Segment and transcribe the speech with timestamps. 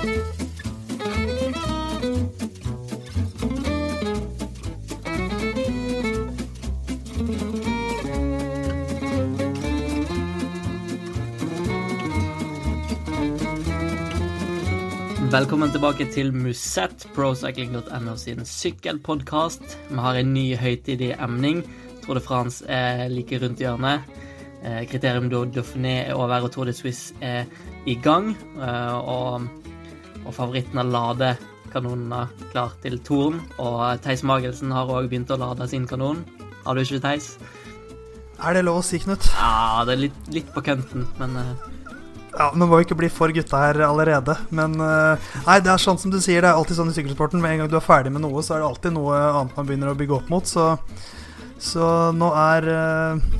[0.00, 0.16] Velkommen
[15.68, 19.60] tilbake til Musett, procycling.no sin sykkelpodkast.
[19.90, 21.60] Vi har en ny høytidig emning.
[22.00, 24.00] Tour de France er like rundt hjørnet.
[24.64, 27.44] Eh, Kriterium do Dauphiné er over, og Tour de Suisse er
[27.86, 28.36] i gang.
[28.56, 29.59] Eh, og,
[30.30, 33.40] og favoritten har ladekanonene klar til Torn.
[33.58, 36.22] Og Theis Magelsen har òg begynt å lade sin kanon.
[36.64, 37.34] Har du ikke, Theis?
[38.40, 39.26] Er det lov å si, Knut?
[39.34, 41.50] Ja, det er litt, litt på kønten, men eh,
[42.30, 44.36] Ja, Nå må vi ikke bli for gutta her allerede.
[44.54, 47.42] Men eh, nei, det er sånn som du sier, det er alltid sånn i sykkelsporten.
[47.42, 49.68] Med en gang du er ferdig med noe, så er det alltid noe annet man
[49.68, 50.48] begynner å bygge opp mot.
[50.48, 50.70] Så,
[51.60, 53.30] så nå er eh,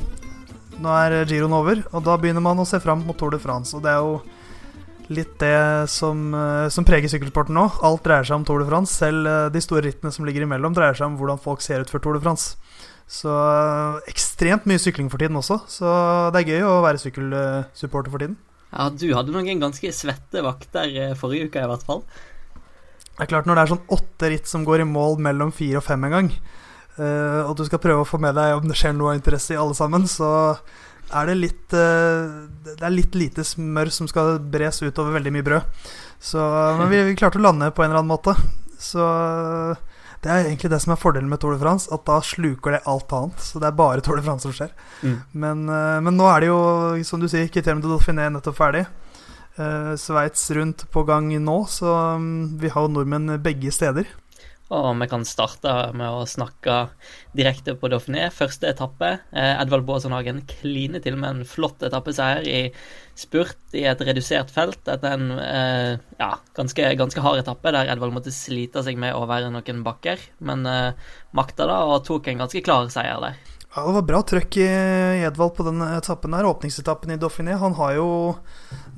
[0.81, 3.75] Nå er giroen over, og da begynner man å se fram mot Tour de France.
[3.77, 4.15] Og det er jo
[5.11, 7.67] litt det som, eh, som preger sykkelsporten nå.
[7.87, 8.95] Alt dreier seg om Tour de France.
[8.95, 11.91] Selv eh, de store rittene som ligger imellom, dreier seg om hvordan folk ser ut
[11.91, 12.55] før Tour de France.
[13.11, 15.61] Så eh, ekstremt mye sykling for tiden også.
[15.71, 15.91] Så
[16.35, 18.39] det er gøy å være sykkelsupporter for tiden.
[18.71, 22.05] ja, du hadde noen ganske svette vakter forrige uke, i hvert fall.
[23.11, 25.83] Det er klart Når det er sånn åtte ritt som går i mål mellom fire
[25.83, 26.29] og fem en gang,
[27.01, 29.59] og du skal prøve å få med deg om det skjer noe av interesse i
[29.61, 30.29] alle sammen, så
[31.17, 32.31] er det litt eh,
[32.67, 35.85] Det er litt lite smør som skal bres utover veldig mye brød.
[36.21, 36.41] Så,
[36.79, 38.35] men vi, vi klarte å lande på en eller annen måte.
[38.81, 39.05] Så
[40.21, 42.83] det er egentlig det som er fordelen med Tour de France, at da sluker det
[42.91, 43.41] alt annet.
[43.41, 44.73] Så det er bare Tour de France som skjer.
[45.01, 45.15] Mm.
[45.33, 46.61] Men, eh, men nå er det jo,
[47.09, 48.85] som du sier, Criterium de Dauphiné nettopp ferdig.
[49.61, 54.07] Uh, Sveits rundt på gang nå, så mm, vi har jo nordmenn begge steder.
[54.71, 56.77] Og vi kan starte med å snakke
[57.35, 58.29] direkte på Dauphiné.
[58.31, 59.17] Første etappe.
[59.35, 62.61] Eh, Edvald Baasenhagen kliner til med en flott etappeseier i
[63.19, 68.15] spurt i et redusert felt etter en eh, ja, ganske, ganske hard etappe der Edvald
[68.15, 72.47] måtte slite seg med å være noen bakker, men eh, makta da og tok en
[72.47, 73.50] ganske klar seier der.
[73.71, 74.65] Ja, Det var bra trøkk i
[75.23, 77.55] Edvald på den etappen der, åpningsetappen i Dauphiné.
[77.55, 78.09] Han har jo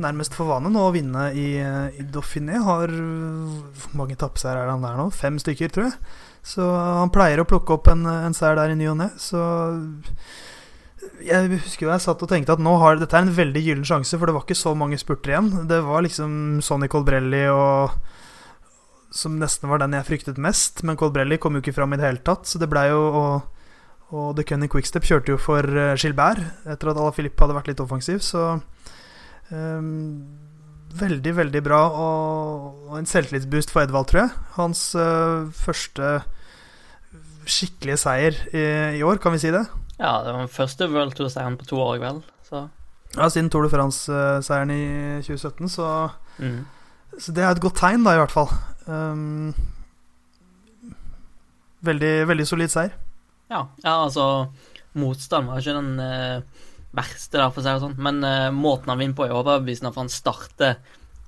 [0.01, 2.57] nærmest for vane nå å vinne i, i Dauphiné.
[2.65, 5.11] Har Hvor mange etappeseiere er det han der nå?
[5.13, 6.17] Fem stykker, tror jeg.
[6.55, 9.11] Så han pleier å plukke opp en, en seier der i ny og ne.
[9.21, 9.45] Så
[11.21, 13.87] jeg husker jo jeg satt og tenkte at nå har dette er en veldig gyllen
[13.87, 15.53] sjanse, for det var ikke så mange spurter igjen.
[15.69, 17.93] Det var liksom Sonny Colbrelli og
[19.13, 22.09] som nesten var den jeg fryktet mest, men Colbrelli kom jo ikke fram i det
[22.09, 23.52] hele tatt, så det blei jo og,
[24.13, 27.71] og The Cunning Quickstep kjørte jo for eh, Gilbert etter at Ala Filip hadde vært
[27.73, 28.59] litt offensiv, så
[29.51, 29.93] um,
[30.93, 34.33] Veldig, veldig bra, og, og en selvtillitsboost for Edvald, tror jeg.
[34.59, 36.11] Hans uh, første
[37.49, 38.65] skikkelige seier i,
[38.99, 39.63] i år, kan vi si det?
[39.97, 42.21] Ja, det var den første World Tour-seieren på to år, vel.
[42.45, 42.67] Så
[43.17, 44.85] Ja, siden Tour de France-seieren i
[45.25, 45.89] 2017, så,
[46.37, 46.61] mm.
[47.17, 48.53] så det er et godt tegn, da, i hvert fall.
[48.85, 49.55] Um,
[51.89, 52.93] veldig, veldig solid seier.
[53.53, 54.27] Ja, ja, altså
[54.99, 58.93] Motstand var ikke den eh, verste, da, for å si det sånn, men eh, måten
[58.93, 60.83] han vinner på, er overbevisende, for han starter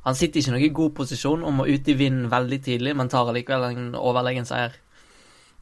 [0.05, 3.09] Han sitter ikke i noen god posisjon om å ut i vinden veldig tidlig, men
[3.09, 4.75] tar allikevel en overlegen seier.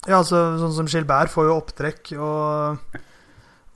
[0.02, 2.96] Ja, altså sånn som Gilbert får jo opptrekk, og,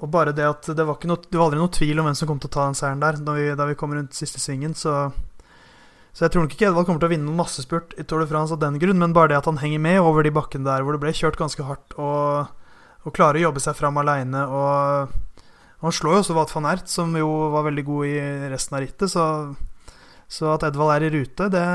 [0.02, 2.26] og bare det at det var, noe, det var aldri noe tvil om hvem som
[2.26, 5.06] kom til å ta den seieren der, vi, da vi kom rundt siste svingen, så
[6.16, 8.26] så jeg tror nok ikke Edvald kommer til å vinne noen massespurt i Tour de
[8.30, 10.80] France av den grunn, men bare det at han henger med over de bakkene der
[10.80, 12.54] hvor det ble kjørt ganske hardt, og,
[13.06, 14.42] og klarer å jobbe seg fram aleine.
[15.84, 18.18] Han slår jo også Wat van Ert, som jo var veldig god i
[18.50, 19.26] resten av rittet, så,
[20.26, 21.66] så at Edvald er i rute, det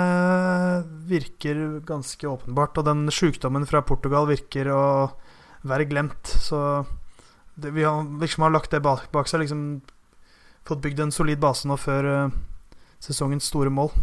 [1.08, 2.82] virker ganske åpenbart.
[2.82, 4.84] Og den sjukdommen fra Portugal virker å
[5.68, 6.84] være glemt, så
[7.56, 9.66] det, vi har liksom har lagt det bak, bak seg, liksom
[10.68, 12.40] fått bygd en solid base nå før eh,
[13.02, 13.94] sesongens store mål.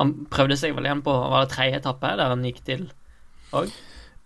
[0.00, 2.86] Han prøvde seg vel igjen på var det tredje etappe, der han gikk til
[3.56, 3.72] òg.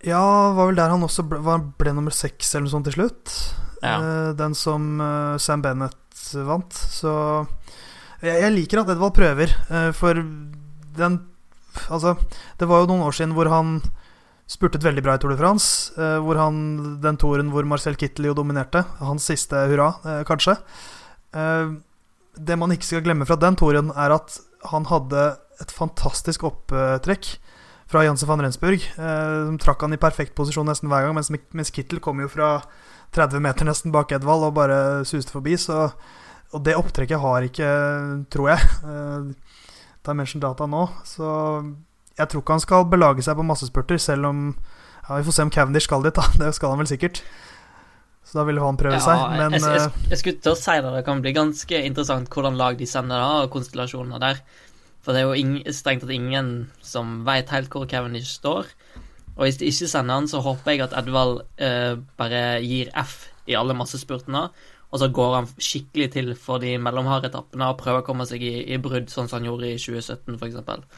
[0.07, 0.23] Ja,
[0.55, 3.33] var vel der han også ble, var, ble nummer seks eller noe sånt til slutt.
[3.83, 3.99] Ja.
[3.99, 6.75] Uh, den som uh, Sam Bennett vant.
[6.75, 7.11] Så
[8.23, 10.23] jeg, jeg liker at Edvald prøver, uh, for
[10.97, 11.25] den
[11.93, 12.15] Altså,
[12.57, 13.75] det var jo noen år siden hvor han
[14.49, 15.93] spurtet veldig bra i Tour de France.
[16.25, 16.55] hvor han,
[17.05, 18.81] Den toren hvor Marcel Kittel jo dominerte.
[18.97, 19.91] Hans siste hurra,
[20.25, 20.55] kanskje.
[22.33, 24.39] Det man ikke skal glemme fra den toren, er at
[24.73, 25.27] han hadde
[25.61, 27.35] et fantastisk opptrekk
[27.91, 28.83] fra Janse van Rensburg.
[28.83, 32.31] Eh, som trakk han i perfekt posisjon nesten hver gang, mens, mens Kittel kom jo
[32.31, 32.59] fra
[33.17, 34.79] 30 meter nesten bak Edvald og bare
[35.09, 35.57] suste forbi.
[35.61, 35.89] Så,
[36.53, 37.71] og det opptrekket har ikke,
[38.33, 39.59] tror jeg, eh,
[40.07, 40.87] Dimension Data nå.
[41.07, 41.27] Så
[42.17, 44.47] jeg tror ikke han skal belage seg på massespurter, selv om
[45.07, 46.25] ja, Vi får se om Cavendish skal dit, da.
[46.43, 47.23] Det skal han vel sikkert.
[48.27, 49.21] Så da vil han prøve seg.
[49.39, 52.27] Men jeg, jeg, eh, jeg skulle til å si det, det kan bli ganske interessant
[52.33, 54.41] hvordan lag de sender, da, og konstellasjonene der.
[55.07, 56.49] For det er jo ing, strengt tatt ingen
[56.83, 58.67] som veit helt hvor Cavendish står.
[59.37, 63.29] Og hvis de ikke sender han, så håper jeg at Edvald eh, bare gir F
[63.47, 64.49] i alle massespurtene.
[64.91, 68.43] Og så går han skikkelig til for de mellomharde etappene og prøver å komme seg
[68.43, 70.91] i, i brudd, sånn som han gjorde i 2017, f.eks.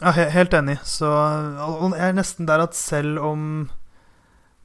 [0.00, 0.78] Ja, helt enig.
[0.86, 3.44] Så jeg er nesten der at selv om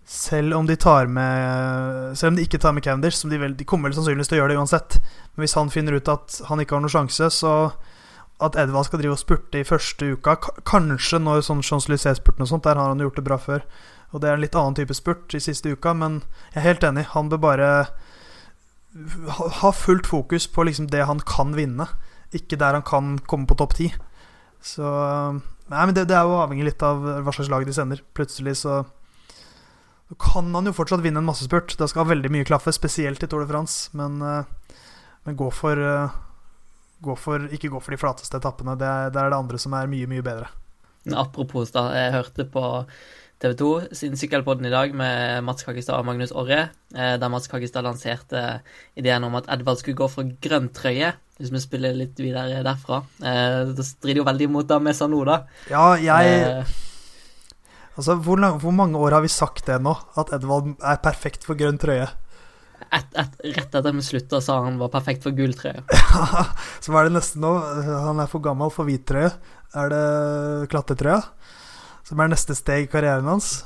[0.06, 3.56] selv om de tar med Selv om de ikke tar med Cavendish, som de, vel,
[3.58, 4.98] de kommer vel sannsynligvis til å gjøre det uansett,
[5.34, 7.56] men hvis han finner ut at han ikke har noen sjanse, så
[8.44, 10.34] at Edvald skal drive og spurte i første uka
[10.68, 13.64] Kanskje når sånn Champs-Élysées-spurten og sånt, der har han gjort det bra før.
[14.12, 16.22] Og det er en litt annen type spurt i siste uka, men
[16.52, 17.06] jeg er helt enig.
[17.14, 17.70] Han bør bare
[19.62, 21.88] ha fullt fokus på liksom det han kan vinne,
[22.36, 23.90] ikke der han kan komme på topp ti.
[24.64, 24.86] Så
[25.66, 28.04] Nei, men det, det, er jo avhengig litt av hva slags lag de sender.
[28.14, 28.84] Plutselig så
[30.22, 31.74] kan han jo fortsatt vinne en massespurt.
[31.80, 33.90] Det skal veldig mye klaffe, spesielt i Tour de France.
[33.98, 34.78] Men, eh,
[35.26, 36.14] men gå for uh,
[37.06, 38.78] gå for, ikke gå for de flateste etappene.
[38.80, 40.50] Det, det, er det andre som er mye, mye bedre.
[41.14, 41.88] Apropos, da.
[41.94, 42.66] Jeg hørte på
[43.44, 47.50] TV 2 sin Sykkelpodden i dag med Mats Kakestad og Magnus Orre, eh, der Mats
[47.52, 48.62] Kakestad lanserte
[48.96, 51.14] ideen om at Edvard skulle gå for grønn trøye.
[51.36, 53.02] Hvis vi spiller litt videre derfra.
[53.20, 55.42] Eh, det strider jo veldig imot det vi sa nå, da.
[55.68, 56.76] Ja, jeg eh.
[57.96, 59.92] Altså, hvor, lang, hvor mange år har vi sagt det nå?
[60.20, 62.08] At Edvald er perfekt for grønn trøye?
[62.94, 65.84] Et, et, rett etter vi slutta, sa han var perfekt for gulltrøye.
[66.84, 67.52] så hva er det neste nå?
[68.06, 69.32] Han er for gammel for hvit trøye.
[69.76, 71.22] Er det klatretrøya?
[72.06, 73.64] Som er neste steg i karrieren hans?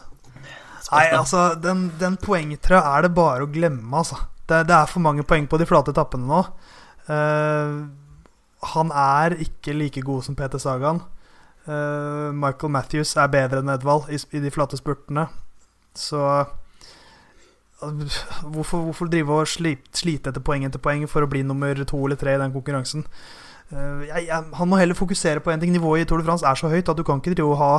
[0.89, 4.18] Nei, altså, den, den poengtrøya er det bare å glemme, altså.
[4.50, 6.39] Det, det, er for mange poeng på de flate etappene nå.
[7.10, 7.86] Uh,
[8.74, 11.04] han er ikke like god som Peter Sagan.
[11.69, 15.27] Uh, Michael Matthews er bedre enn Edvald i, i de flate spurtene.
[15.98, 16.24] Så
[17.80, 22.20] Hvorfor, hvorfor drive og slite etter poeng etter poeng for å bli nummer to eller
[22.20, 23.06] tre i den konkurransen?
[23.70, 25.72] Eh, jeg, jeg, han må heller fokusere på en ting.
[25.74, 27.74] Nivået i Tour de France er så høyt at du kan ikke drive og ha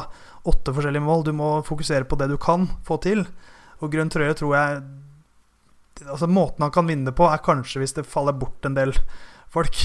[0.50, 1.26] åtte forskjellige mål.
[1.26, 3.26] Du må fokusere på det du kan få til.
[3.80, 4.82] Og grønn trøye tror jeg
[6.00, 8.94] Altså Måten han kan vinne det på, er kanskje hvis det faller bort en del
[9.52, 9.82] folk.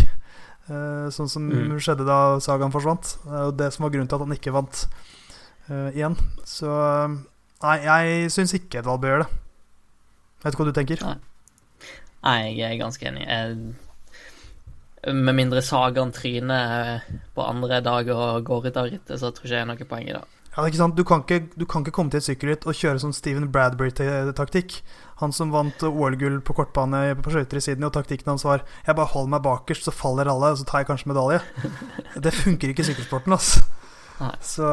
[0.70, 1.74] Uh, sånn som mm.
[1.84, 3.18] skjedde da sagaen forsvant.
[3.28, 4.86] Er det som var grunnen til at han ikke vant
[5.68, 6.16] uh, igjen.
[6.48, 9.45] Så nei, jeg syns ikke Edvald bør gjøre det.
[10.46, 11.02] Vet du hva du tenker?
[11.02, 11.18] Nei.
[12.26, 13.26] Nei, jeg er ganske enig.
[13.26, 13.58] Jeg,
[15.14, 17.04] med mindre Sagaen tryner
[17.36, 20.08] på andre dag og går ut av rittet, så tror ikke jeg er noe poeng
[20.10, 20.24] i det.
[20.56, 20.96] Ja, det er ikke sant?
[20.96, 24.78] Du kan ikke, du kan ikke komme til et sykkelritt og kjøre sånn Steven Bradbury-taktikk.
[25.20, 28.96] Han som vant OL-gull på kortbane på skøyter i Sydney, og taktikken hans var 'Jeg
[28.96, 31.44] bare holder meg bakerst, så faller alle, og så tar jeg kanskje medalje'.
[32.24, 33.66] det funker ikke i sykkelsporten, altså.
[34.22, 34.36] Nei.
[34.40, 34.64] Så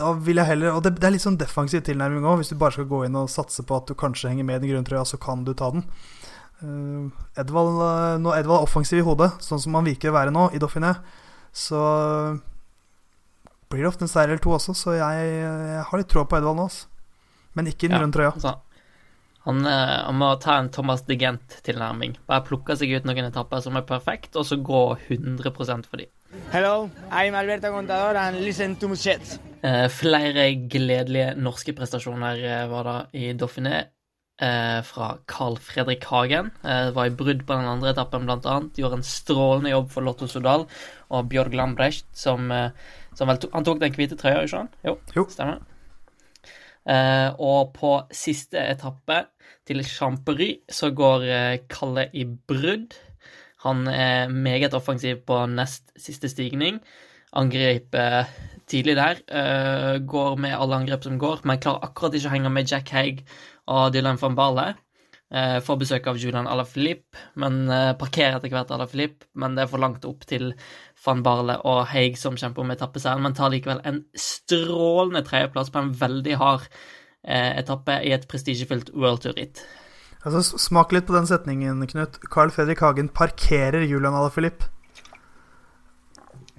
[0.00, 2.40] da vil jeg heller Og det, det er litt sånn defensiv tilnærming òg.
[2.40, 4.64] Hvis du bare skal gå inn og satse på at du kanskje henger med i
[4.64, 5.86] den grønne trøya, så kan du ta den.
[6.60, 7.08] Uh,
[7.40, 10.50] Edvald, uh, når Edvald er offensiv i hodet, sånn som han virker å være nå,
[10.52, 10.92] i Dauphiné,
[11.56, 11.80] så
[13.70, 16.40] blir det ofte en seier eller to også, så jeg, jeg har litt tråd på
[16.40, 16.90] Edvald nå, altså.
[17.56, 18.34] Men ikke i den ja, grønne trøya.
[18.36, 18.54] Altså,
[19.48, 22.18] han, uh, han, må ta en Thomas de Gent-tilnærming.
[22.28, 26.12] Bare plukke seg ut noen etapper som er perfekt, og så gå 100% for dem.
[26.52, 29.40] Hello, I'm Alberto Contador and listen to Mushet.
[29.60, 33.88] Eh, flere gledelige norske prestasjoner eh, var da i Dauphiné.
[34.40, 36.46] Eh, fra Carl Fredrik Hagen.
[36.62, 38.78] Det var i brudd på den andre etappen, blant annet.
[38.80, 40.64] Gjorde en strålende jobb for Lotto Sodal
[41.10, 42.48] og Bjørg Lambrecht, som,
[43.12, 44.80] som vel tok, Han tok den hvite trøya, ikke sant?
[44.86, 45.26] Jo, jo.
[45.28, 45.60] stemmer.
[47.36, 49.26] Og på siste etappe,
[49.68, 51.28] til Champery, så går
[51.68, 52.96] Kalle i brudd.
[53.66, 56.80] Han er meget offensiv på nest siste stigning.
[57.36, 58.24] Angriper
[58.70, 59.24] tidlig der.
[59.30, 62.92] Uh, går med alle angrep som går, men klarer akkurat ikke å henge med Jack
[62.94, 63.24] Haig
[63.70, 64.68] og Dylan van Barle.
[65.30, 69.28] Uh, får besøk av Julian Alaphilippe, men uh, parkerer etter hvert Alaphilippe.
[69.38, 70.48] Men det er for langt opp til
[71.04, 75.84] van Barle og Haig som kjemper om etappeseieren, men tar likevel en strålende tredjeplass på
[75.84, 79.62] en veldig hard uh, etappe i et prestisjefylt World Tour-ritt.
[80.20, 82.18] Altså, smak litt på den setningen, Knut.
[82.28, 84.68] Carl Fredrik Hagen parkerer Julian Alaphilippe.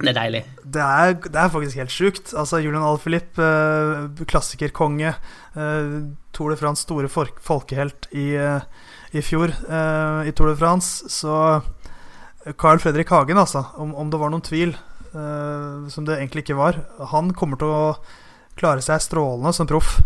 [0.06, 0.42] Det er deilig.
[0.76, 2.34] Det er, det er faktisk helt sjukt.
[2.38, 5.14] Altså, Julian Alaphilippe, eh, klassikerkonge,
[5.56, 5.96] eh,
[6.36, 8.62] Tour de France' store folkehelt i, eh,
[9.14, 11.10] i fjor eh, i Tour de France.
[11.12, 11.36] Så
[12.46, 14.76] eh, Carl Fredrik Hagen, altså, om, om det var noen tvil,
[15.12, 16.82] eh, som det egentlig ikke var,
[17.14, 17.84] han kommer til å
[18.60, 20.00] klare seg strålende som proff.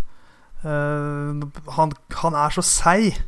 [0.66, 3.20] Han, han er så seig.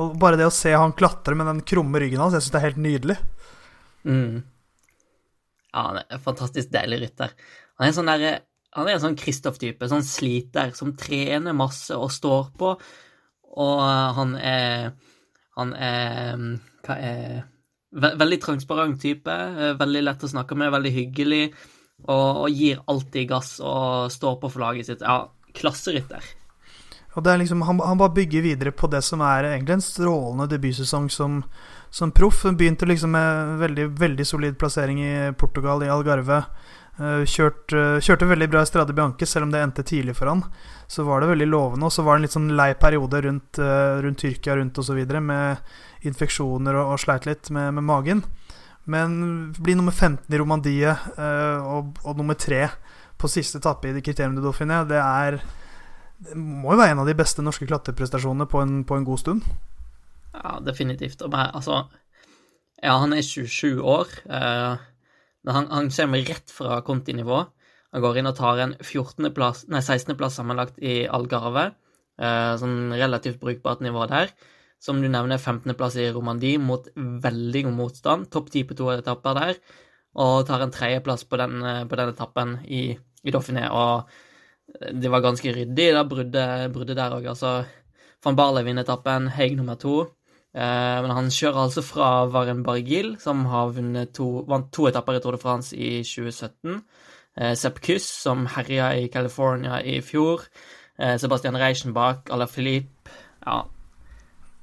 [0.00, 2.58] Og bare det å se han klatre med den krumme ryggen hans, jeg syns det
[2.60, 3.16] er helt nydelig.
[4.08, 4.42] Mm.
[5.72, 7.34] Ja, han er en fantastisk deilig rytter.
[7.78, 8.40] Han er, sånn der,
[8.76, 12.74] han er en sånn Kristoff-type, sånn sliter, som trener masse og står på.
[13.60, 13.80] Og
[14.18, 14.92] han er
[15.58, 16.44] Han er
[16.86, 17.40] Hva er
[17.92, 19.30] veldig transparent type.
[19.30, 21.54] eh, Veldig lett å snakke med, veldig hyggelig.
[22.06, 25.02] Og, og gir alltid gass og står på for laget sitt.
[25.02, 26.22] Ja, klasserytter.
[27.16, 29.82] Og det er liksom, han, han bare bygger videre på det som er egentlig en
[29.84, 31.40] strålende debutsesong som,
[31.90, 32.42] som proff.
[32.42, 36.44] Begynte liksom med veldig, veldig solid plassering i Portugal, i Algarve.
[37.00, 40.28] Eh, Kjørt, eh, kjørte veldig bra i Strade Bianche, selv om det endte tidlig for
[40.28, 40.44] han.
[40.86, 41.86] Så var det veldig lovende.
[41.86, 45.00] Og så var det en litt sånn lei periode rundt, eh, rundt Tyrkia rundt osv.
[45.20, 45.58] med
[46.02, 48.22] infeksjoner og, og sleit litt med, med magen.
[48.86, 52.66] Men bli nummer 15 i Romandiet og, og nummer 3
[53.20, 55.36] på siste etappe i Criterium de Dauphiné, det er
[56.20, 59.44] det må jo være en av de beste norske klatreprestasjonene på på en god stund.
[60.34, 61.22] Ja, definitivt.
[61.22, 61.84] Og bare, altså
[62.82, 64.08] Ja, han er 27 år.
[64.24, 64.76] Eh,
[65.50, 67.42] han, han kommer rett fra kontinivå.
[67.92, 69.28] Han går inn og tar en 14.
[69.36, 70.14] plass, nei, 16.
[70.16, 71.72] plass sammenlagt i Algarve.
[72.20, 74.32] Eh, sånn relativt brukbart nivå der.
[74.80, 75.74] Som du nevner, 15.
[75.76, 78.30] plass i Romandie mot veldig god motstand.
[78.32, 79.60] Topp 10 på to etapper der.
[80.16, 83.68] Og tar en tredjeplass på, eh, på den etappen i, i Dauphiné.
[83.68, 84.08] Og
[84.92, 87.28] det var ganske ryddig, bruddet, bruddet der òg.
[87.28, 87.66] Altså,
[88.24, 90.06] van Barle vinner etappen, Haig nummer to.
[90.50, 93.76] Eh, men han kjører altså fra Varen Bargil, som har
[94.14, 96.80] to, vant to etapper i Tour de France i 2017.
[97.38, 100.48] Eh, Sepp Kuss, som herja i California i fjor.
[100.98, 103.10] Eh, Sebastian Reichenbach, la Philippe
[103.46, 103.62] Ja,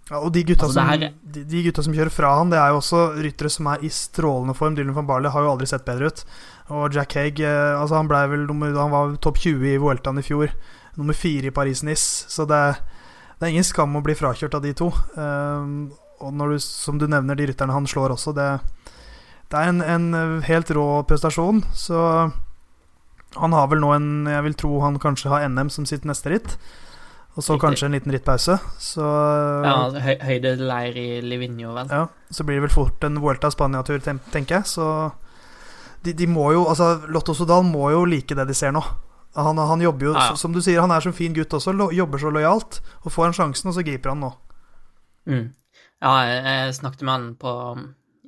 [0.09, 2.69] Ja, og de gutta, Altså, som, de, de gutta som kjører fra han, det er
[2.71, 4.75] jo også ryttere som er i strålende form.
[4.75, 6.21] Dylan van Barley har jo aldri sett bedre ut.
[6.71, 10.53] Og Jack Haig altså han, vel han var topp 20 i Vueltaen i fjor.
[10.95, 12.23] Nummer fire i Paris-Nice.
[12.31, 12.61] Så det,
[13.37, 14.89] det er ingen skam å bli frakjørt av de to.
[15.13, 18.47] Um, og du, som du nevner, de rytterne han slår også, det,
[19.51, 21.61] det er en, en helt rå prestasjon.
[21.77, 22.01] Så
[23.37, 26.33] han har vel nå en Jeg vil tro han kanskje har NM som sitt neste
[26.33, 26.57] ritt.
[27.37, 28.55] Og så kanskje en liten rittpause.
[28.81, 31.91] Så ja høy, høydeleir i Livigno, vel.
[31.93, 34.65] ja, så blir det vel fort en Vuelta Spania-tur, tenker jeg.
[34.65, 34.87] Så
[36.01, 38.81] de, de må jo Altså, Lotto Sodal må jo like det de ser nå.
[39.37, 40.39] Han, han jobber jo, Ja, ja.
[40.39, 41.73] som du sier, han er som fin gutt også.
[41.77, 42.79] Lo, jobber så lojalt.
[43.03, 44.31] Og får han sjansen, og så griper han nå.
[45.29, 45.45] Mm.
[46.01, 47.53] Ja, jeg, jeg snakket med han på,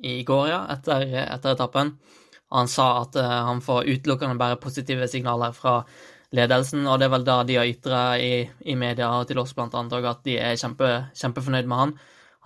[0.06, 1.96] i går, ja, etter, etter etappen.
[2.54, 5.80] Han sa at uh, han får utelukkende bare positive signaler fra
[6.34, 9.54] ledelsen, og det er vel da de har ytra i, i media og til oss
[9.54, 10.88] blant annet at de er kjempe,
[11.18, 11.94] kjempefornøyd med han.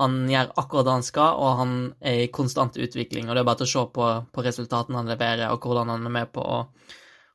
[0.01, 3.29] Han gjør akkurat det han skal, og han er i konstant utvikling.
[3.29, 6.09] og Det er bare til å se på, på resultatene han leverer, og hvordan han
[6.09, 6.59] er med på å,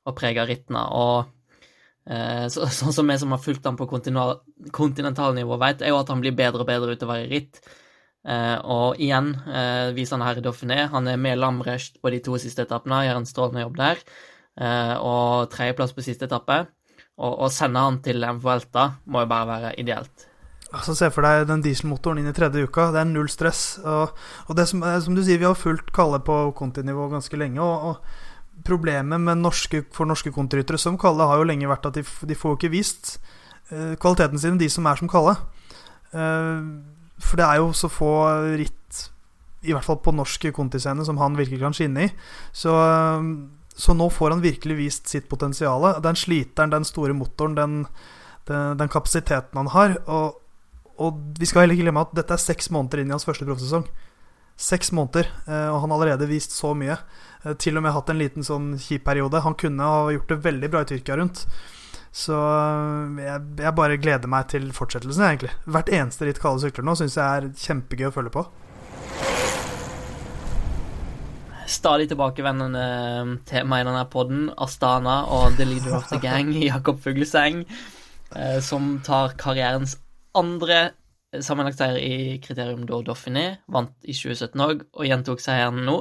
[0.08, 0.86] å prega rittene.
[0.96, 1.30] og
[2.10, 4.40] eh, så, Sånn som vi som har fulgt ham på kontinental,
[4.76, 7.62] kontinentalnivå, vet, er jo at han blir bedre og bedre utover i ritt.
[8.28, 10.82] Eh, og igjen eh, viser han her i Dauphiné.
[10.94, 14.04] Han er med Lamrecht på de to siste etappene, gjør en strålende jobb der.
[14.60, 16.66] Og tredjeplass på siste etappe.
[17.24, 20.26] Og å sende han til en Vuelta må jo bare være ideelt.
[20.70, 22.90] Altså Se for deg den dieselmotoren inn i tredje uka.
[22.94, 23.80] Det er null stress.
[23.82, 27.64] Og, og det som, som du sier, vi har fulgt Kalle på kontinivå ganske lenge.
[27.64, 28.29] Og, og
[28.66, 32.38] problemet med norske, for norske kontryttere som Kalle har jo lenge vært at de, de
[32.38, 33.18] får ikke vist
[33.72, 35.36] uh, kvaliteten sin, de som er som Kalle.
[36.14, 36.84] Uh,
[37.20, 38.12] for det er jo så få
[38.60, 39.06] ritt,
[39.68, 42.12] i hvert fall på norsk kontiscene, som han virkelig kan skinne i.
[42.56, 43.24] Så, uh,
[43.80, 45.88] så nå får han virkelig vist sitt potensial.
[46.04, 47.80] Den sliteren, den store motoren, den,
[48.50, 49.96] den, den kapasiteten han har.
[50.12, 50.40] Og,
[51.00, 53.48] og vi skal heller ikke glemme at dette er seks måneder inn i hans første
[53.48, 53.86] proffsesong.
[54.60, 56.98] Seks måneder, og han har allerede vist så mye.
[57.46, 59.44] Eh, Til og med hatt en liten sånn kjip periode.
[59.46, 61.46] Han kunne ha gjort det veldig bra i Tyrkia rundt.
[62.12, 65.54] Så eh, jeg, jeg bare gleder meg til fortsettelsen, egentlig.
[65.70, 68.46] Hvert eneste ritt Kalle sykler nå syns jeg er kjempegøy å følge på.
[71.70, 72.84] Stadig tilbakevendende
[73.46, 77.62] tema i denne poden, Astana og The Leader of the Gang, Jakob Fugleseng,
[78.34, 80.00] eh, som tar karrierens
[80.38, 80.90] andre
[81.46, 83.60] sammenlagt seier i Kriterium do Dauphiné.
[83.70, 86.00] Vant i 2017 òg, og gjentok seieren nå.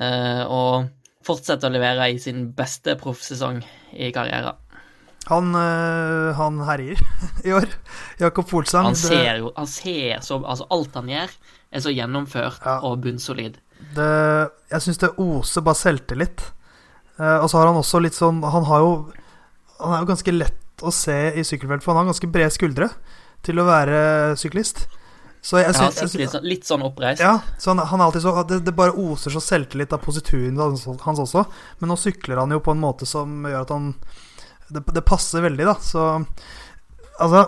[0.00, 0.88] Eh, Og
[1.26, 3.60] fortsetter å levere i sin beste proffsesong
[3.92, 4.56] i karrieren.
[5.28, 6.98] Han, øh, han herjer
[7.46, 7.66] i år.
[8.18, 8.86] Jakob Folsang.
[8.88, 11.34] Han ser jo han ser så Altså, alt han gjør,
[11.70, 12.78] er så gjennomført Ja.
[12.82, 13.58] og bunnsolid.
[13.94, 14.08] det,
[14.72, 16.46] jeg syns det oser bare selvtillit.
[17.20, 18.90] Eh, og så har han også litt sånn Han har jo
[19.80, 22.88] Han er jo ganske lett å se i sykkelfelt, for han har ganske brede skuldre
[23.44, 24.86] til å være syklist.
[25.42, 27.20] Så jeg synes, ja, sett litt, sånn- litt sånn oppreist.
[27.24, 30.58] ja, så han, han er alltid så det, det bare oser så selvtillit av posituren
[30.60, 31.46] hans også.
[31.80, 33.94] Men nå sykler han jo på en måte som gjør at han
[34.70, 35.74] Det, det passer veldig, da.
[35.82, 36.04] Så
[37.18, 37.46] altså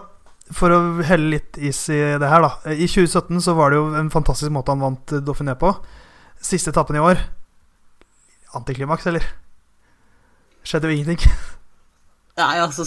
[0.53, 2.51] For å helle litt is i det her, da.
[2.73, 5.71] I 2017 så var det jo en fantastisk måte han vant Dauphiné på.
[6.43, 7.21] Siste etappen i år
[8.59, 9.25] Antiklimaks, eller?
[10.65, 11.23] Skjedde jo ingenting.
[12.41, 12.87] Nei, altså,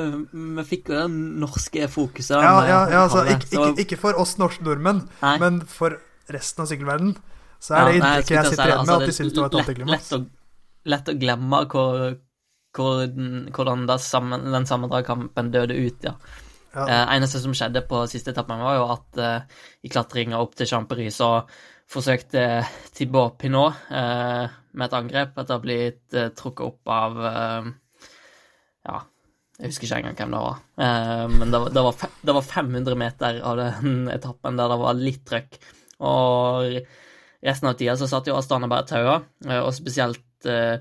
[0.56, 1.08] vi fikk jo det
[1.42, 2.38] norske fokuset.
[2.40, 5.34] Ja, ja, ja altså, ikke, ikke, ikke for oss norske nordmenn, Nei.
[5.42, 5.98] men for
[6.32, 7.18] resten av sykkelverdenen.
[7.60, 9.52] så er det inntrykket jeg si sitter igjen med, altså, at de syns det var
[9.52, 10.10] et antiklimaks.
[10.16, 10.32] Lett,
[10.94, 12.02] lett å glemme hvor,
[12.78, 13.04] hvor,
[13.58, 16.16] hvordan da sammen, den sammendragkampen døde ut, ja.
[16.76, 16.84] Ja.
[16.84, 20.68] Eh, eneste som skjedde på siste etappen, var jo at eh, i klatringa opp til
[20.68, 21.30] Champery så
[21.88, 22.42] forsøkte
[22.96, 24.44] Thibaut Pinot eh,
[24.76, 27.68] med et angrep etter å ha blitt eh, trukket opp av eh,
[28.86, 29.02] Ja,
[29.56, 30.58] jeg husker ikke engang hvem det var.
[30.86, 34.80] Eh, men det var, det, var det var 500 meter av den etappen der det
[34.82, 35.60] var litt trøkk.
[36.06, 36.76] Og
[37.46, 39.16] resten av tida så satt jo Astana bare taua,
[39.62, 40.76] og spesielt eh,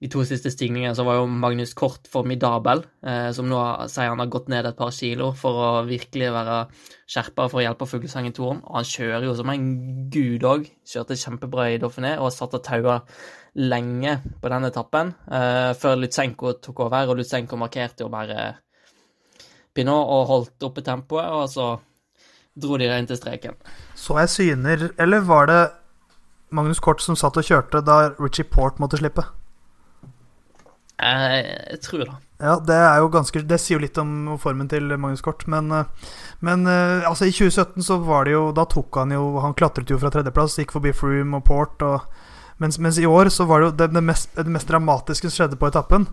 [0.00, 3.58] de to siste stigningene så var jo Magnus Kort formidabel, eh, som nå
[3.92, 6.54] sier han har gått ned et par kilo for å virkelig være
[7.04, 8.62] skjerpa for å hjelpe Fuglesang i toren.
[8.64, 9.66] Og han kjører jo som en
[10.12, 10.70] gud òg.
[10.88, 13.02] Kjørte kjempebra i Dauphiné og satt og taua
[13.54, 18.54] lenge på den etappen, eh, før Lutsenko tok over, og Lutsenko markerte jo bare
[19.74, 21.72] Pinot og holdt oppe tempoet, og så
[22.60, 23.58] dro de det inn til streken.
[23.94, 25.60] Så jeg syner Eller var det
[26.50, 29.22] Magnus Kort som satt og kjørte da Richie Port måtte slippe?
[31.00, 31.38] Eh,
[31.70, 32.16] jeg tror det.
[32.40, 35.70] Ja, det er jo ganske Det sier jo litt om formen til Magnus Kort, men,
[35.72, 39.56] eh, men eh, altså i 2017 så var det jo Da tok han jo Han
[39.56, 42.04] klatret jo fra tredjeplass, gikk forbi Froome og Port, og
[42.60, 45.36] mens, mens i år så var det jo det, det, mest, det mest dramatiske som
[45.36, 46.06] skjedde på etappen,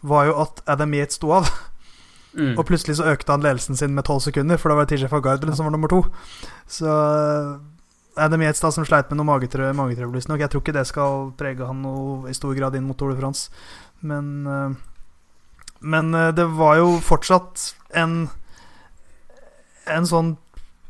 [0.00, 1.50] var jo at Adam Yates sto av.
[2.30, 2.54] Mm.
[2.54, 5.10] Og plutselig så økte han ledelsen sin med tolv sekunder, for da var det TJ
[5.10, 6.04] van Garderen som var nummer to.
[6.70, 10.42] Så eh, Adam Yates da som sleit med noe magetrø magetrøbbel, visstnok.
[10.42, 13.20] Jeg tror ikke det skal prege han noe i stor grad inn mot Tour de
[13.20, 13.50] France.
[14.00, 14.78] Men eh,
[15.80, 18.28] Men eh, det var jo fortsatt en
[19.88, 20.36] En sånn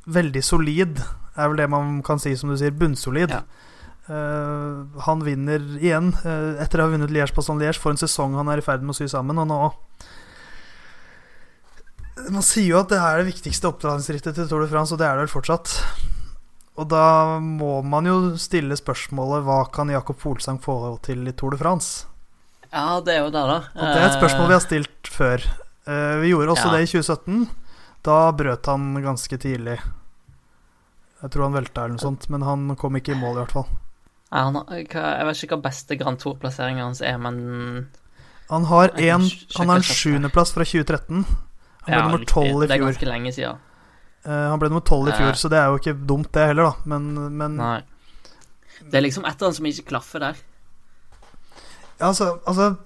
[0.07, 0.99] veldig solid
[1.35, 3.31] Er vel det man kan si, som du sier, bunnsolid.
[3.31, 3.43] Ja.
[4.11, 8.01] Eh, han vinner igjen, eh, etter å ha vunnet Liège på San Liège, for en
[8.01, 9.39] sesong han er i ferd med å sy sammen.
[9.39, 9.61] Og nå
[12.31, 15.07] Man sier jo at det er det viktigste oppdragsrittet til Tour de France, og det
[15.09, 15.71] er det vel fortsatt.
[16.77, 21.55] Og da må man jo stille spørsmålet hva kan Jakob Folsang få til i Tour
[21.55, 22.05] de France?
[22.73, 23.57] Ja, det er jo det, da.
[23.73, 25.47] Og det er et spørsmål vi har stilt før.
[25.87, 26.77] Eh, vi gjorde også Ja.
[26.77, 27.49] det i 2017.
[28.03, 29.79] Da brøt han ganske tidlig.
[31.23, 33.53] Jeg tror han velta eller noe sånt, men han kom ikke i mål, i hvert
[33.53, 33.69] fall.
[34.31, 37.89] Han, hva- jeg vet ikke hva beste Grand Tour-plasseringen hans er, men
[38.51, 39.25] Han har, en,
[39.57, 41.25] han har en sjuendeplass fra 2013.
[41.25, 43.59] Han ble ja, nummer tolv i Det er ganske lenge siden.
[44.27, 46.47] Uh, han ble nummer tolv i fjor, uh, så det er jo ikke dumt, det
[46.51, 46.91] heller, da.
[46.93, 47.09] Men,
[47.41, 47.79] men Nei.
[48.81, 50.39] Det er liksom et eller annet som ikke klaffer der.
[51.99, 52.77] ja, altså, altså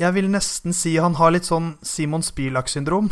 [0.00, 3.10] Jeg vil nesten si han har litt sånn Simon Spilak-syndrom.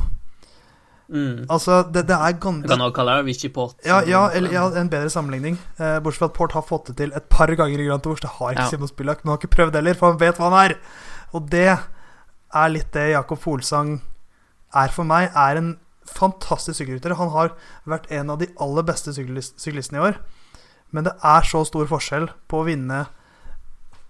[1.08, 1.46] Mm.
[1.48, 3.76] Altså, det, det er Du kan også kalle det Vichy Port.
[3.84, 5.58] Ja, ja, eller ja, en bedre sammenligning.
[5.78, 8.20] Eh, bortsett fra at Port har fått det til et par ganger i Grand Tours.
[8.20, 8.68] Det har ikke Ja.
[8.68, 10.76] Simon Spillak, men han har ikke prøvd heller, for han vet hva han er.
[11.32, 14.02] Og det er litt det Jakob Folsang
[14.74, 15.30] er for meg.
[15.34, 17.16] Er en fantastisk sykkelrytter.
[17.16, 17.54] Han har
[17.88, 20.18] vært en av de aller beste syklist, syklistene i år.
[20.92, 23.06] Men det er så stor forskjell på å vinne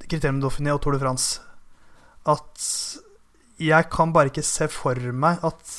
[0.08, 1.40] Criterium Dauphiné og Tour de France
[2.28, 2.98] at
[3.58, 5.72] jeg kan bare ikke se for meg at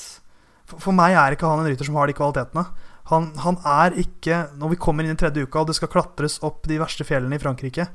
[0.78, 2.66] For meg er ikke han en rytter som har de kvalitetene.
[3.10, 6.38] Han, han er ikke Når vi kommer inn i tredje uka, og det skal klatres
[6.46, 7.88] opp de verste fjellene i Frankrike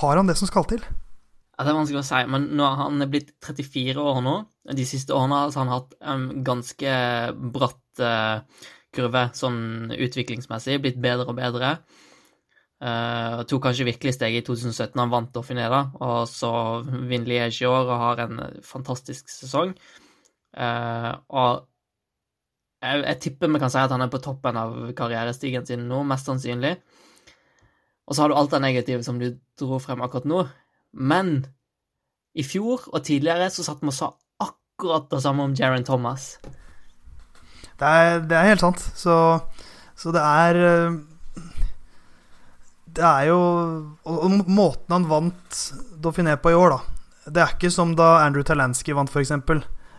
[0.00, 0.82] Har han det som skal til?
[1.56, 4.32] Ja, det er vanskelig å si, men nå, han er blitt 34 år nå.
[4.76, 6.96] De siste årene har han hatt en ganske
[7.54, 8.42] bratt uh,
[8.92, 11.70] kurve, sånn utviklingsmessig, blitt bedre og bedre.
[12.76, 16.50] Uh, tok kanskje virkelig steget i 2017, han vant Dauphiné da, og så
[16.84, 19.72] vinner Liège i år og har en fantastisk sesong.
[20.56, 21.66] Og
[22.84, 26.02] jeg, jeg tipper vi kan si at han er på toppen av karrierestigen sin nå,
[26.08, 26.76] mest sannsynlig.
[28.06, 30.44] Og så har du alt det negative som du dro frem akkurat nå.
[30.96, 31.40] Men
[32.36, 36.36] i fjor og tidligere så satt vi og sa akkurat det samme om Jaron Thomas.
[37.76, 38.84] Det er, det er helt sant.
[38.96, 39.16] Så,
[39.98, 40.98] så det er eh,
[42.96, 43.40] Det er jo
[44.08, 45.58] og måten han vant
[46.00, 46.78] Dauphiné på i år, da.
[47.26, 49.34] Det er ikke som da Andrew Talansky vant, f.eks.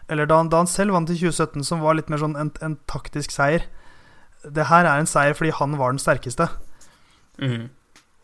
[0.08, 2.52] Eller da han, da han selv vant i 2017, som var litt mer sånn en,
[2.64, 3.66] en taktisk seier.
[4.44, 6.48] Det her er en seier fordi han var den sterkeste.
[7.42, 7.68] Mm.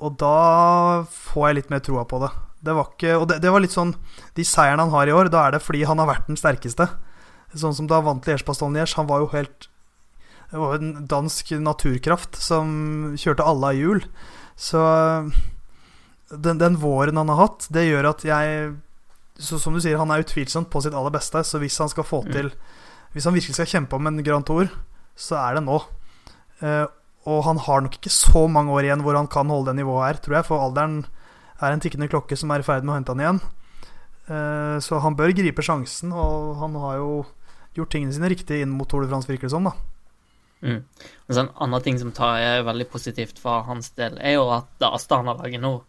[0.04, 2.32] Og da får jeg litt mer troa på det.
[2.64, 3.90] Det var ikke Og det, det var litt sånn
[4.38, 6.88] De seierne han har i år, da er det fordi han har vært den sterkeste.
[7.54, 8.96] Sånn som da han vant Liège-Bastogne-Liège.
[8.98, 9.68] Han var jo helt
[10.50, 14.08] Det var jo en dansk naturkraft som kjørte alle av hjul.
[14.56, 14.80] Så
[16.32, 18.74] den, den våren han har hatt, det gjør at jeg
[19.40, 21.42] så Som du sier, han er utvilsomt på sitt aller beste.
[21.44, 22.32] Så hvis han skal få Mm.
[22.32, 22.52] til
[23.14, 24.70] Hvis han virkelig skal kjempe om en Grand Tour,
[25.16, 25.84] så er det nå.
[26.62, 26.86] Eh,
[27.26, 30.06] og han har nok ikke så mange år igjen hvor han kan holde det nivået
[30.08, 30.46] her, tror jeg.
[30.46, 31.06] For alderen
[31.62, 33.42] er en tikkende klokke som er i ferd med å hente han igjen.
[34.30, 37.26] Eh, så han bør gripe sjansen, og han har jo
[37.76, 39.64] gjort tingene sine riktig inn mot Tour de France, virker det som.
[39.64, 39.74] da
[40.64, 40.84] Mm.
[41.30, 44.64] En sånn annen ting som tar er veldig positivt for hans del, er jo at
[44.80, 45.84] det Astana-laget nå,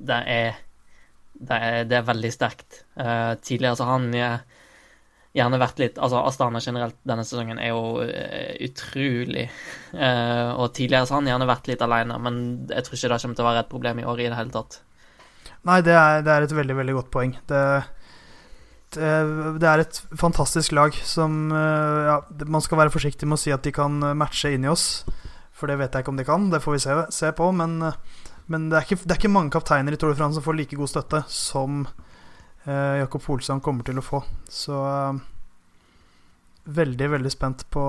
[0.00, 0.54] det er,
[1.38, 2.82] det er, det er veldig sterkt.
[2.98, 4.64] Uh, tidligere så har han uh,
[5.36, 9.46] gjerne vært litt Altså Astana generelt denne sesongen er jo uh, utrolig.
[9.94, 12.40] og tidligere så har han gjerne vært litt alene, men
[12.72, 14.54] jeg tror ikke det kommer til å være et problem i år i det hele
[14.54, 14.80] tatt.
[15.68, 17.38] Nei, det er, det er et veldig, veldig godt poeng.
[17.48, 17.62] Det
[18.88, 22.14] det er et fantastisk lag som ja,
[22.48, 25.04] Man skal være forsiktig med å si at de kan matche inni oss,
[25.52, 26.46] for det vet jeg ikke om de kan.
[26.48, 27.50] Det får vi se, se på.
[27.52, 27.74] Men,
[28.48, 30.56] men det, er ikke, det, er ikke, mange kapteiner i Tour de France som får
[30.56, 31.82] like god støtte som
[32.64, 34.22] eh, Jakob Folsand kommer til å få.
[34.48, 35.18] Så eh,
[36.78, 37.84] veldig, veldig spent på,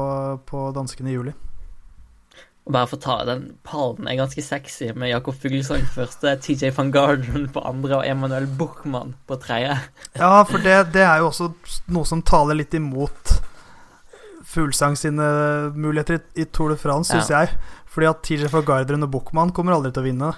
[0.49, 1.35] på danskene i juli.
[2.69, 6.91] Bare for å ta den pallen er ganske sexy med Jakob Fuglesang første, TJ van
[6.93, 9.79] Garden på andre og Emanuel Buchmann på tredje.
[10.19, 11.49] Ja, for det, det, er jo også
[11.89, 13.39] noe som taler litt imot
[14.45, 15.25] Fuglesang sine
[15.73, 17.47] muligheter i, i Tour de France, syns ja.
[17.47, 17.57] jeg.
[17.89, 20.31] Fordi at TJ van Garden og Buchmann kommer aldri til å vinne.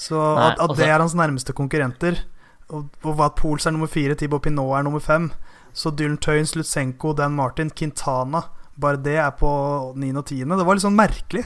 [0.00, 2.22] Så Nei, at, at det er hans nærmeste konkurrenter,
[2.70, 5.28] og, og at Pols er nummer fire, Tibo Pinot er nummer fem,
[5.76, 8.46] så Dylan Tøyens, Lutsenko, Dan Martin, Quintana
[8.80, 9.50] bare det er på
[9.96, 10.10] 9.
[10.16, 10.44] og 10.
[10.48, 11.44] Det var litt sånn merkelig.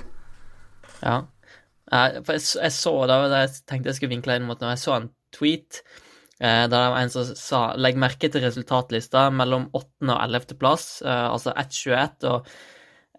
[1.02, 1.20] Ja.
[1.92, 4.72] Jeg, jeg så da jeg tenkte jeg skulle vinkle inn mot noe.
[4.72, 5.82] jeg så en tweet
[6.40, 10.08] eh, der det var en som sa legg merke til resultatlista mellom 8.
[10.08, 10.56] og 11.
[10.60, 12.48] plass, eh, altså 1,21 og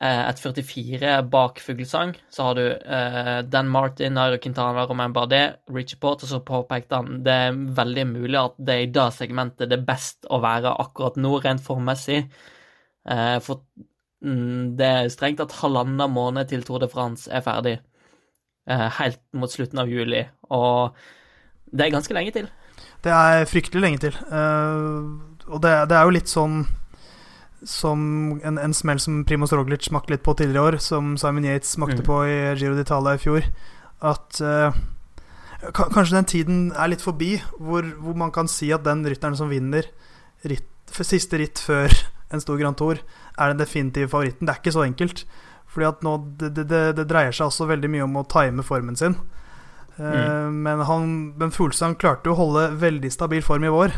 [0.01, 2.15] eh, 1,44 bak Fuglesang.
[2.29, 7.01] Så har du uh, Dan Martin, Nairo Quintana, Romain Bardet, Richie Port, og så påpekte
[7.01, 10.77] han det er veldig mulig at det i det segmentet det er best å være
[10.83, 12.23] akkurat nå, rent formmessig.
[13.05, 13.61] Uh, for
[14.25, 17.77] Mm, det er strengt at halvannen måned til Tour de France er ferdig.
[18.65, 20.23] Uh, helt mot slutten av juli.
[20.49, 20.95] Og
[21.69, 22.47] det er ganske lenge til.
[23.05, 24.15] Det er fryktelig lenge til.
[25.45, 26.63] Og det, det er jo litt sånn
[27.65, 28.01] som
[28.45, 31.73] en, en smell som Primoz Roglic smakte litt på tidligere i år, som Simon Yates
[31.75, 32.07] smakte mm.
[32.07, 33.47] på i Giro d'Italia i fjor.
[34.05, 34.75] At uh,
[35.73, 39.49] kanskje den tiden er litt forbi hvor, hvor, man kan si at den rytteren som
[39.49, 39.87] vinner
[40.45, 40.69] ritt,
[41.01, 41.93] siste ritt før
[42.33, 43.01] en stor Grand Tour,
[43.35, 44.45] er den definitive favoritten.
[44.45, 45.25] Det er ikke så enkelt.
[45.75, 48.95] Fordi at nå, det, det, det dreier seg også veldig mye om å time formen
[48.99, 49.17] sin.
[49.97, 50.61] Eh, mm.
[50.63, 53.95] men, han, men Fuglesang klarte jo å holde veldig stabil form i vår.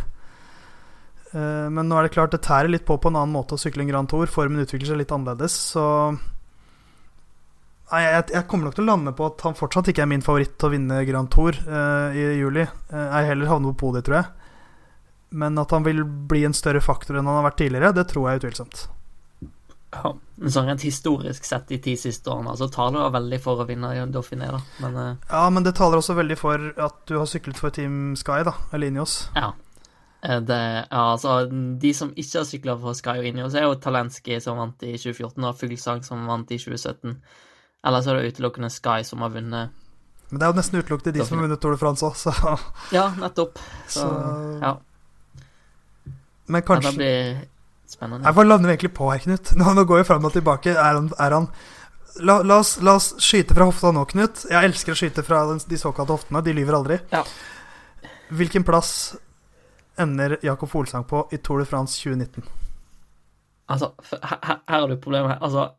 [1.38, 3.62] Uh, men nå er det klart det tærer litt på på en annen måte å
[3.62, 4.30] sykle en Grand Tour.
[4.32, 5.86] Formen utvikler seg litt annerledes, så
[7.88, 10.23] Nei, jeg, jeg, kommer nok til å lande på at han fortsatt ikke er min
[10.23, 12.65] favoritt til å vinne Grand Tour uh, i juli.
[12.91, 14.50] jeg heller havner på podiet, tror jeg.
[15.39, 18.28] Men at han vil bli en større faktor enn han har vært tidligere, det tror
[18.28, 18.82] jeg utvilsomt.
[19.95, 23.63] Ja, men sånn rent historisk sett de ti siste årene, så taler det veldig for
[23.63, 24.60] å vinne Dauphiné, da.
[24.84, 25.30] Men, uh...
[25.32, 28.58] Ja, men det taler også veldig for at du har syklet for Team Sky, da,
[28.76, 29.21] eller Inios.
[29.38, 29.54] Ja.
[30.28, 31.40] Eh, det, altså,
[31.82, 34.96] de som ikke har sykla for Sky og Ineos, er jo Talenski som vant i
[35.00, 37.16] 2014, og Fuglsang som vant i 2017.
[37.88, 39.76] Ellers er det utelukkende Sky som har vunnet.
[40.28, 42.34] Men det er jo nesten utelukkende de som har vunnet Tour de France òg, så
[42.96, 43.62] Ja, nettopp.
[43.88, 44.10] Så, så...
[44.63, 44.74] ja.
[46.48, 47.40] Men kanskje ja, Det blir
[47.88, 48.26] spennende.
[48.26, 49.54] Nei, Hva lander vi egentlig på her, Knut?
[49.56, 50.74] Nå, nå går vi fram og tilbake.
[50.76, 51.48] Er han, er han
[52.20, 54.44] la, la, oss, la, oss, skyte fra hofta nå, Knut.
[54.52, 56.44] Jeg elsker å skyte fra de såkalte hoftene.
[56.44, 57.00] De lyver aldri.
[57.13, 57.24] Ja.
[58.36, 58.92] Hvilken plass
[60.00, 62.46] ender Jakob Olsang på i Tour de France 2019?
[63.68, 63.92] Altså,
[64.24, 65.38] her, her har du problemet.
[65.42, 65.70] Altså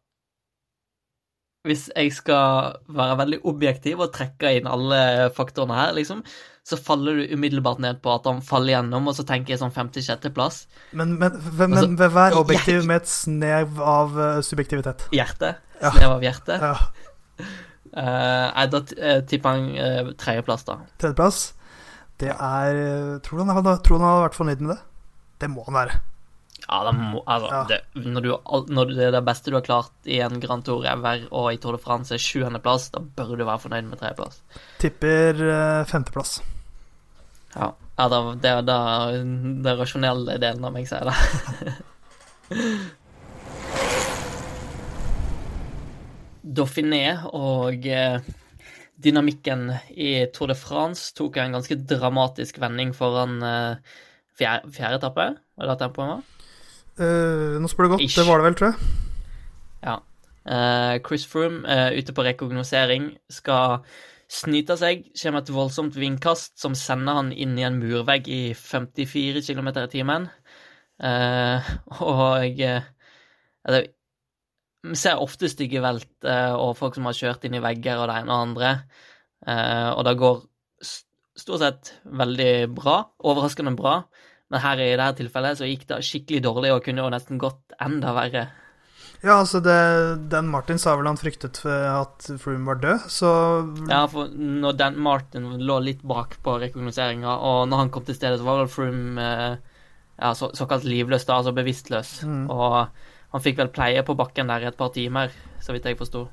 [1.67, 5.01] Hvis jeg skal være veldig objektiv og trekke inn alle
[5.37, 6.23] faktorene her, liksom,
[6.69, 9.75] så faller du umiddelbart ned på at han faller gjennom, og så tenker jeg sånn
[9.75, 10.63] femte-sjetteplass.
[10.97, 15.09] Men, men, men, men vær objektiv med et snev av uh, subjektivitet.
[15.17, 15.55] Hjerte.
[15.81, 15.93] Ja.
[15.97, 16.59] Snev av hjerte.
[16.63, 16.75] Ja.
[17.89, 20.81] Uh, da uh, tipper han uh, tredjeplass, da.
[21.01, 21.41] Tredjeplass?
[22.19, 22.79] Det er
[23.25, 24.81] Tror du han hadde, tror han hadde vært fornøyd med det?
[25.39, 25.99] Det må han være.
[26.65, 27.61] Ja, det må, altså, ja.
[27.71, 28.31] Det, når, du,
[28.75, 31.79] når, det det beste du har klart i en Grand Tour ever og i Tour
[31.79, 34.43] de France er sjuendeplass, da bør du være fornøyd med tredjeplass.
[34.83, 35.35] Tipper
[35.89, 36.41] femteplass.
[37.55, 37.71] Ja.
[37.73, 38.79] ja det, det da
[39.15, 41.17] den rasjonelle delen av meg sier det.
[46.59, 48.21] Dauphiné og eh,
[49.05, 53.97] dynamikken i Tour de France tok en ganske dramatisk vending foran eh,
[54.39, 55.29] fjerde, fjerde etappe.
[55.59, 56.27] Var det det tempoet var?
[56.99, 58.03] Uh, nå spør du godt.
[58.03, 58.19] Ish.
[58.19, 58.93] Det var det vel, tror jeg.
[59.87, 59.97] Ja.
[60.49, 63.85] Uh, Chris Froome, uh, ute på rekognosering, skal
[64.29, 69.45] snyte seg, kommer et voldsomt vindkast som sender han inn i en murvegg i 54
[69.47, 70.29] km i timen.
[70.99, 71.71] Uh,
[72.03, 72.91] og uh,
[73.69, 73.85] Vi
[74.95, 78.21] ser ofte stygge velt uh, og folk som har kjørt inn i vegger og det
[78.23, 78.73] ene og andre.
[79.49, 80.41] og det går
[81.39, 83.01] stort sett veldig bra.
[83.23, 84.01] Overraskende bra.
[84.51, 87.77] Men her i dette tilfellet så gikk det skikkelig dårlig og kunne jo nesten gått
[87.85, 88.49] enda verre.
[89.19, 89.75] Ja, altså det,
[90.31, 93.31] Dan Martin sa vel han fryktet at Froome var død, så
[93.91, 98.15] Ja, for når Dan Martin lå litt bak på rekognoseringa, og når han kom til
[98.15, 99.81] stedet, så var vel Froome eh,
[100.19, 102.13] ja, så, såkalt livløs, da, altså bevisstløs.
[102.31, 102.47] Mm.
[102.47, 102.79] Og
[103.33, 106.27] han fikk vel pleie på bakken der i et par timer, så vidt jeg forsto.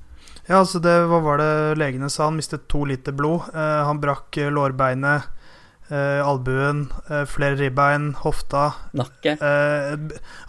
[0.47, 2.27] Ja, altså det, hva var det legene sa?
[2.29, 3.47] Han mistet to liter blod.
[3.53, 5.25] Eh, han brakk eh, lårbeinet,
[5.89, 8.67] eh, albuen, eh, flere ribbein, hofta.
[8.93, 9.33] Nakke.
[9.35, 9.95] Eh,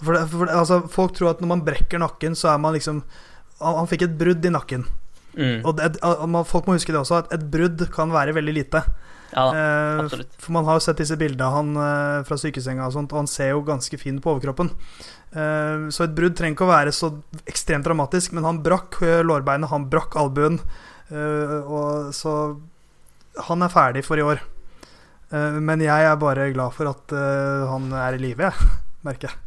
[0.02, 2.74] for, det- for, det- altså, folk tror at når man brekker nakken, så er man
[2.76, 3.02] liksom
[3.58, 4.82] Han, han fikk et brudd i nakken.
[5.36, 5.62] Mm.
[5.64, 5.94] Og det,
[6.28, 8.82] man- folk må huske det også, at et brudd kan være veldig lite.
[9.34, 10.32] Ja, Eh, absolutt.
[10.38, 13.30] For man har jo sett disse bildene han eh, fra sykesenga og sånt, og han
[13.30, 14.70] ser jo ganske fin på overkroppen.
[15.32, 17.10] Eh, så et brudd trenger ikke å være så
[17.48, 20.60] ekstremt dramatisk, men han brakk eh, lårbeinet, han brakk albuen,
[21.10, 22.56] eh, og så
[23.46, 24.38] Han er ferdig for i år.
[25.30, 28.70] Eh, men jeg er bare glad for at eh, han er i live, jeg,
[29.06, 29.42] merker jeg.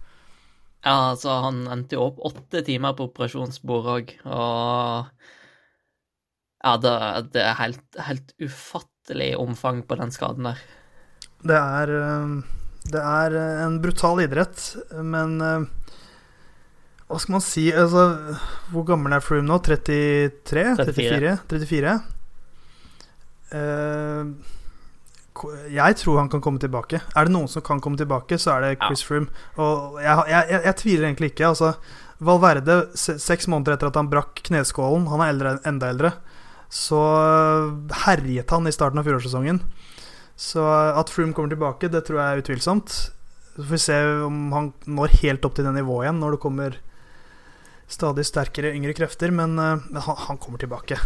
[0.86, 5.10] Ja, altså, han endte jo opp åtte timer på operasjonsbordet òg, og
[6.64, 6.94] Ja, det,
[7.34, 8.99] det er helt, helt ufattelig
[9.40, 10.60] omfang på den skaden der.
[11.42, 12.34] Det er, eh,
[12.92, 15.66] det er eh, en brutal idrett, men eh,
[17.10, 18.04] hva skal man si altså,
[18.70, 19.58] Hvor gammel er Froome nå?
[19.66, 20.76] 33?
[20.78, 21.38] 34.
[21.50, 21.94] 34?
[23.52, 24.26] Eh,
[25.34, 27.00] ko- jeg tror han kan komme tilbake.
[27.16, 29.30] Er det noen som kan komme tilbake, så er det Chris Froome.
[29.58, 31.48] Og jeg, jeg, jeg, jeg tviler egentlig ikke.
[31.50, 31.74] Altså,
[32.20, 36.12] Valverde, se- seks måneder etter at han brakk kneskålen, han er eldre, enda eldre,
[36.70, 37.02] så
[38.06, 39.64] herjet han i starten av fjorårssesongen.
[40.40, 42.94] Så at Froome kommer tilbake, det tror jeg er utvilsomt.
[43.60, 46.44] Så får vi se om han når helt opp til det nivået igjen når det
[46.46, 46.78] kommer
[47.90, 51.00] stadig sterkere yngre krefter, men, eh, men han, han kommer tilbake.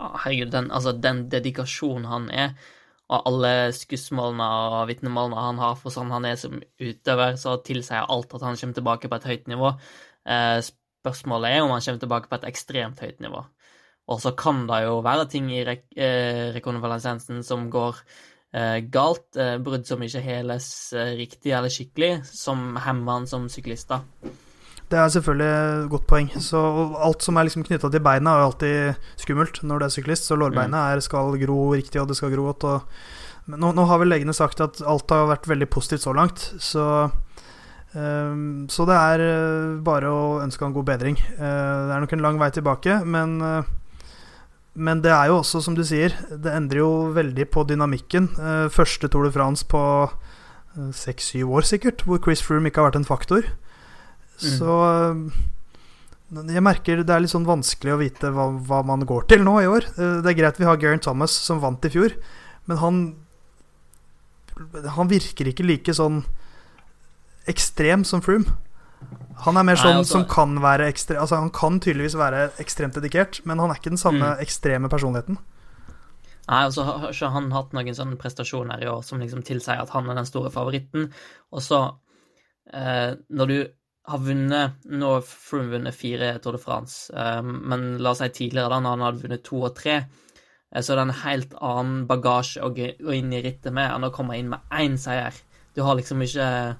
[0.00, 2.56] Herregud, den, altså, den dedikasjonen han er,
[3.12, 8.08] og alle skussmålene og vitnemålene han har for sånn han er som utøver, så tilsier
[8.08, 9.74] alt at han kommer tilbake på et høyt nivå.
[10.24, 13.44] Eh, spørsmålet er om han kommer tilbake på et ekstremt høyt nivå.
[14.12, 18.00] Og så kan det jo være ting i rek eh, rekonvalesensen som går
[18.52, 20.66] eh, galt, eh, brudd som ikke heles
[21.16, 24.02] riktig eller skikkelig, som hemmer han som syklist, da.
[24.92, 26.26] Det er selvfølgelig et godt poeng.
[26.44, 26.60] Så
[27.00, 30.28] alt som er liksom knytta til beina, er jo alltid skummelt når du er syklist.
[30.28, 32.66] Så lårbeinet er, skal gro riktig, og det skal gro godt.
[32.68, 32.98] Og,
[33.48, 36.44] men nå, nå har vel legene sagt at alt har vært veldig positivt så langt.
[36.62, 36.84] Så,
[37.96, 39.24] ehm, så det er
[39.88, 41.16] bare å ønske han god bedring.
[41.16, 43.40] Det er nok en lang vei tilbake, men
[44.74, 48.28] men det er jo også, som du sier, det endrer jo veldig på dynamikken.
[48.34, 49.80] Eh, første Tour de France på
[50.74, 53.46] seks-syv år, sikkert, hvor Chris Froome ikke har vært en faktor.
[54.42, 55.20] Så eh,
[56.50, 59.60] jeg merker det er litt sånn vanskelig å vite hva, hva man går til nå
[59.62, 59.86] i år.
[59.94, 62.16] Eh, Det er greit vi har Geraint Thomas som vant i fjor,
[62.66, 63.04] men han
[64.94, 66.20] Han virker ikke like sånn
[67.50, 68.46] ekstrem som Froome.
[69.44, 72.52] Han er mer Nei, sånn altså- som kan være ekstre, Altså Han kan tydeligvis være
[72.62, 74.40] ekstremt dedikert, men han er ikke den samme Mm.
[74.40, 75.38] ekstreme personligheten.
[76.48, 79.90] Nei, altså har ikke han hatt noen sånne prestasjoner i år som liksom tilsier at
[79.90, 81.10] han er den store favoritten.
[81.52, 81.96] Og så,
[82.72, 83.68] eh, når du
[84.06, 88.28] har vunnet Nå har Froome vunnet fire Tour de France, eh, men la oss si
[88.28, 90.04] tidligere, da, når han hadde vunnet to og tre,
[90.72, 94.04] eh, så er det en helt annen bagasje å gå inn i rittet med enn
[94.04, 95.32] å komme inn med én seier.
[95.74, 96.76] Du har liksom ikke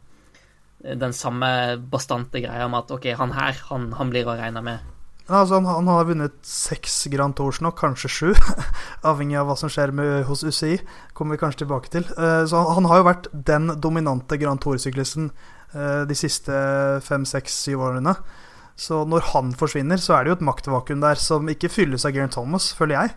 [0.85, 1.49] den samme
[1.91, 4.91] bastante greia med at OK, han her, han, han blir å regne med.
[5.25, 8.31] Ja, altså han, han har vunnet seks Grand Tours nå, kanskje sju.
[9.09, 10.77] Avhengig av hva som skjer med, hos UCI.
[11.17, 12.05] Kommer vi kanskje tilbake til.
[12.19, 15.31] Uh, så han, han har jo vært den dominante Grand Tour-syklisten
[15.73, 16.53] uh, de siste
[17.07, 18.13] fem, seks, syv årene.
[18.77, 22.13] Så når han forsvinner, så er det jo et maktvakuum der som ikke fylles av
[22.13, 23.17] Geraint Thomas, føler jeg.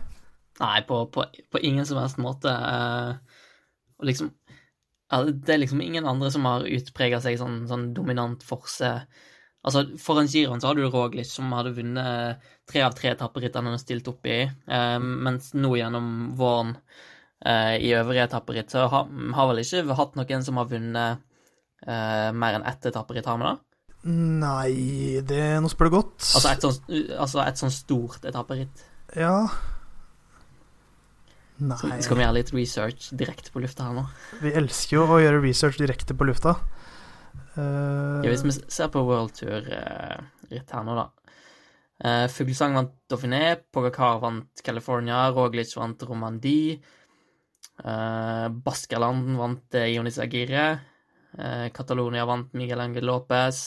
[0.62, 2.48] Nei, på, på, på ingen som helst måte.
[2.48, 3.18] Uh,
[4.00, 4.32] liksom
[5.10, 8.90] ja, Det er liksom ingen andre som har utprega seg sånn, sånn dominant forse.
[9.66, 13.76] Altså, Foran giroen så hadde du Roglic, som hadde vunnet tre av tre etapperittene han
[13.76, 16.76] har stilt opp i, eh, mens nå gjennom våren
[17.44, 21.24] eh, i øvrige etapperitt så har, har vel ikke hatt noen som har vunnet
[21.86, 23.56] eh, mer enn ett etapperitt, har vi det?
[24.08, 26.20] Nei, det Nå spør du godt.
[26.22, 28.86] Altså et sånn, altså et sånn stort etapperitt.
[29.18, 29.48] Ja
[31.58, 34.04] Så skal vi gjøre litt research direkte på lufta her nå?
[34.44, 36.54] Vi elsker jo å gjøre research direkte på lufta.
[37.56, 38.22] Uh...
[38.22, 41.08] Ja, hvis vi ser på World Tour-ritt her nå, da.
[41.98, 46.78] Uh, Fuglesang vant Dauphiné, Pogacar vant California, Roglic vant Romandie.
[47.82, 50.70] Uh, Baskerland vant uh, Ionis Agire.
[51.34, 53.58] Uh, Catalonia vant Miguel Angel Lopez.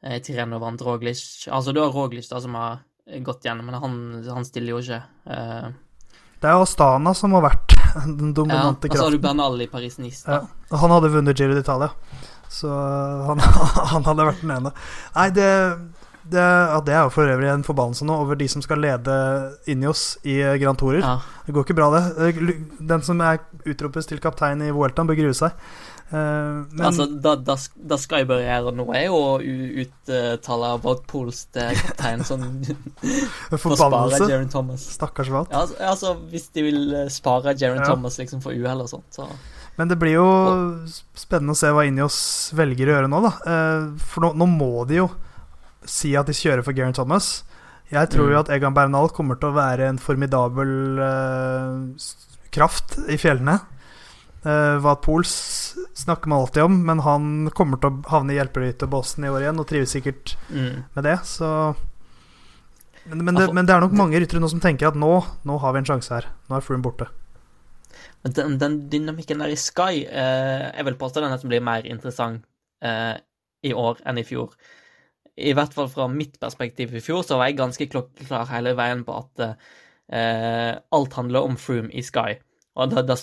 [0.00, 1.20] Uh, Tireno vant Roglic.
[1.52, 2.80] Altså, du har Roglic da som har
[3.22, 3.98] gått gjennom, men han,
[4.32, 5.02] han stiller jo ikke.
[5.28, 5.76] Uh,
[6.42, 9.22] det er Astana som har vært den ja, dominante og så har du kraften.
[9.28, 10.24] Bernal i Paris-Nice.
[10.28, 10.42] Ja.
[10.82, 11.90] Han hadde vunnet Giro d'Italia,
[12.52, 12.72] så
[13.30, 13.40] han,
[13.94, 14.74] han hadde vært den ene.
[15.16, 15.48] Nei, det
[16.26, 19.12] Det, ja, det er jo for øvrig en forbannelse nå over de som skal lede
[19.70, 20.98] inni oss i eh, Grand Tourer.
[20.98, 21.20] Ja.
[21.46, 22.00] Det går ikke bra, det.
[22.18, 22.48] Eh,
[22.82, 25.54] Den som er utropes til kaptein i Vueltaen, bør grue seg.
[26.06, 27.56] Eh, Men altså, da, da,
[27.90, 29.32] da Sky bør gjøre nå, er jo å
[29.82, 32.44] uttale Wout Pools til kaptein, som
[33.50, 34.28] forbannelse.
[34.30, 34.84] Jaron Thomas.
[34.96, 35.50] Stakkars Wout.
[35.50, 37.90] Ja, altså, altså, hvis de vil eh, spare Jaron Ja.
[37.92, 39.26] Thomas liksom for uhell og sånt, så
[39.76, 40.28] Men det blir jo
[41.18, 42.16] spennende å se hva Ineos
[42.56, 43.32] velger å gjøre nå, da.
[43.44, 45.10] Eh, For nå, nå må de jo
[45.86, 47.42] si at de kjører for Geraint Thomas.
[47.92, 48.40] Jeg tror jo Mm.
[48.40, 51.84] at Egan Bernal kommer til å være en formidabel uh,
[52.50, 53.60] kraft i fjellene.
[54.46, 55.32] Uh, Wat Pools
[55.98, 59.58] snakker man alltid om, men han kommer til å havne i hjelperytterbåsen i år igjen,
[59.58, 60.72] og trives sikkert mm.
[60.94, 61.50] med det, så
[63.06, 65.12] men, men, det, men det er nok mange ryttere nå som tenker at nå,
[65.46, 66.26] nå har vi en sjanse her.
[66.50, 67.06] Nå er Froome borte.
[68.24, 71.86] Men den, den dynamikken der i Sky eh, Jeg vil påstå den nesten blir mer
[71.86, 72.42] interessant
[72.82, 73.14] eh,
[73.66, 74.56] i år enn i fjor.
[75.36, 79.04] I hvert fall fra mitt perspektiv i fjor, så var jeg ganske klokkeklar hele veien
[79.06, 82.40] på at eh, alt handler om Froome i Sky.
[82.76, 83.16] Og da, da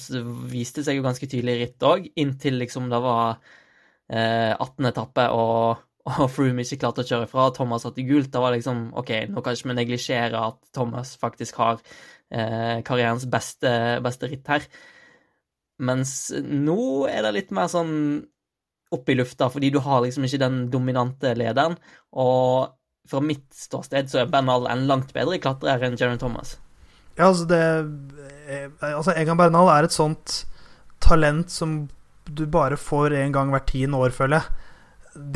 [0.49, 3.35] viste det seg jo ganske tydelig i ritt òg, inntil liksom det var
[4.09, 4.89] eh, 18.
[4.89, 8.31] etappe og, og Froome ikke klarte å kjøre fra, Thomas i gult.
[8.33, 11.79] Da var det liksom OK, nå kan ikke vi neglisjere at Thomas faktisk har
[12.33, 13.71] eh, karrierens beste,
[14.03, 14.67] beste ritt her.
[15.83, 17.93] Mens nå er det litt mer sånn
[18.93, 21.77] opp i lufta, fordi du har liksom ikke den dominante lederen.
[22.21, 22.73] Og
[23.09, 26.57] fra mitt ståsted så er Bernal en langt bedre klatrer enn Jaron Thomas.
[27.17, 27.61] Ja, altså det
[28.49, 30.43] eh, Altså, Egan Bernal er et sånt
[31.03, 31.83] talent som
[32.23, 34.69] du bare får en gang hvert tiende år, føler jeg.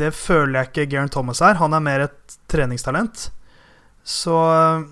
[0.00, 1.58] Det føler jeg ikke Geraint Thomas er.
[1.60, 3.28] Han er mer et treningstalent.
[4.02, 4.88] Så eh,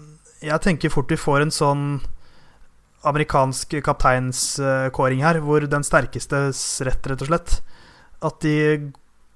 [0.51, 1.87] jeg tenker fort vi får en sånn
[3.07, 7.59] amerikansk kapteinskåring her, hvor den sterkestes rett, rett og slett.
[8.27, 8.57] At de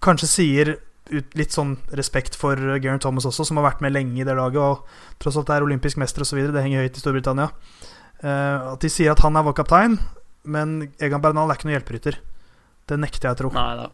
[0.03, 0.73] kanskje sier
[1.11, 4.37] ut litt sånn respekt for Geraint Thomas også, som har vært med lenge i det
[4.39, 6.43] laget, og tross alt er olympisk mester osv.
[6.55, 7.51] Det henger høyt i Storbritannia.
[8.21, 9.99] Uh, at de sier at han er vår kaptein,
[10.43, 12.21] men Egan Bernal er ikke noen hjelperytter.
[12.91, 13.53] Det nekter jeg å tro.
[13.55, 13.89] Nei da.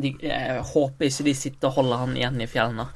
[0.00, 2.88] Jeg håper ikke de sitter og holder han igjen i fjellene.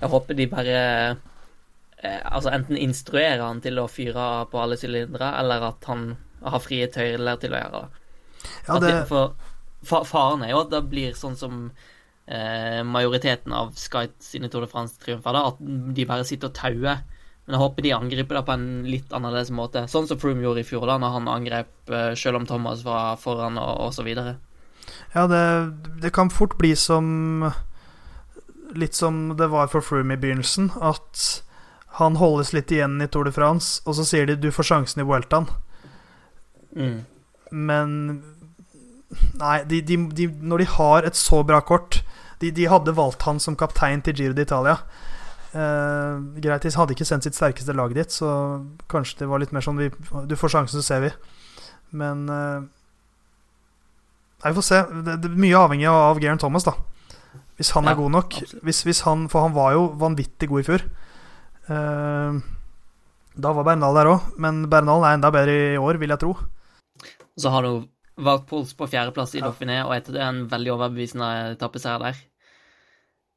[0.00, 5.34] Jeg håper de bare eh, Altså enten instruerer han til å fyre på alle sylindere,
[5.42, 8.04] eller at han har frie tøyler til å gjøre det.
[8.68, 9.34] Ja, det, de, for
[9.84, 11.66] fa faren er jo at det blir sånn som
[12.30, 15.58] eh, majoriteten av Sky sine Tour de France-triumfer, at
[15.96, 17.02] de bare sitter og tauer.
[17.44, 19.82] Men jeg håper de angriper det på en litt annerledes måte.
[19.90, 23.18] Sånn som Froome gjorde i fjor, da når han angrep eh, selv om Thomas var
[23.22, 24.08] foran, og, osv.
[24.14, 25.44] ja, det,
[26.02, 27.50] det kan fort bli som
[28.70, 31.42] Litt som det var for Froome i begynnelsen, at
[31.98, 35.02] han holdes litt igjen i Tour de France, og så sier de 'du får sjansen
[35.02, 35.48] i Vueltaen'.
[36.78, 37.00] Mm.
[37.50, 37.96] Men
[39.40, 41.98] Nei, de, de, de, når de har et så bra kort
[42.40, 44.78] De, de hadde valgt han som kaptein til Giro d'Italia.
[45.50, 48.28] Eh, greit, de hadde ikke sendt sitt sterkeste lag dit, så
[48.92, 49.88] kanskje det var litt mer sånn vi,
[50.30, 51.10] Du får sjansen, så ser vi.
[51.90, 52.60] Men eh,
[54.40, 54.78] Nei, vi får se.
[55.04, 56.72] Det, det er mye avhengig av, Geraint Thomas, da.
[57.60, 58.38] Hvis han Ja, er god nok.
[58.64, 60.86] Hvis, hvis han, for han var jo vanvittig god i fjor.
[61.68, 62.38] Eh,
[63.40, 66.32] da var Bernal der òg, men Bernal er enda bedre i år, vil jeg tro.
[67.36, 67.84] Så har du
[68.20, 69.50] Wout Pols på fjerdeplass i Ja.
[69.50, 72.18] Dauphiné, og etter det en veldig overbevisende etappeseier der.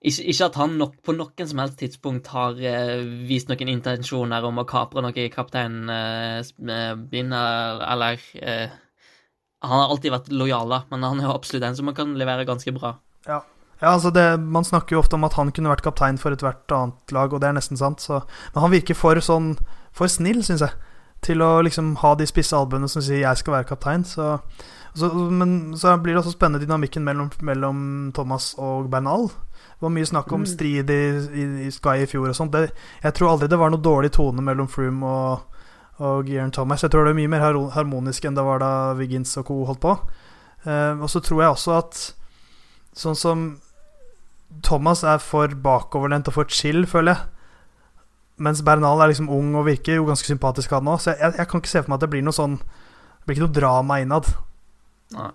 [0.04, 4.44] Ikke, ikke at han nok, på noen som helst tidspunkt har eh, vist noen intensjoner
[4.44, 8.74] om å kapre noe i kapteinbindet, eh, eller eh,
[9.63, 12.12] Han har alltid vært lojal, da, men han er jo absolutt en som man kan
[12.20, 12.98] levere ganske bra.
[13.30, 13.39] Ja,
[13.80, 17.16] altså det, Man snakker jo ofte om at han kunne vært kaptein for ethvert annet
[17.16, 18.04] lag, og det er nesten sant.
[18.04, 18.20] Så,
[18.52, 19.54] men han virker for sånn
[19.96, 20.74] For snill, syns jeg,
[21.24, 24.04] til å liksom ha de spisse albuene som sier 'jeg skal være kaptein'.
[24.06, 24.40] Så,
[24.96, 29.28] så, men så blir det også spennende dynamikken mellom, mellom Thomas og Bernal.
[29.30, 30.48] Det var mye snakk om Mm.
[30.48, 32.54] strid i, i, i Sky i fjor og sånt.
[33.04, 35.40] Jeg tror aldri det var noe dårlig tone mellom Froome og,
[36.00, 36.82] og Geraint Thomas.
[36.84, 39.66] Jeg tror det er mye mer harmonisk enn det var da Wiggins og co.
[39.66, 39.98] holdt på.
[40.66, 42.14] Eh, og så tror jeg også at
[42.96, 43.58] Sånn som
[44.62, 47.26] Thomas er for bakoverlent og for chill, føler jeg.
[48.42, 51.02] Mens Bernal er liksom ung og virker jo ganske sympatisk, han òg.
[51.04, 53.27] Så jeg, jeg, jeg kan ikke se for meg at det blir noe sånn Det
[53.27, 54.29] blir ikke noe drama innad.
[55.13, 55.31] Nei.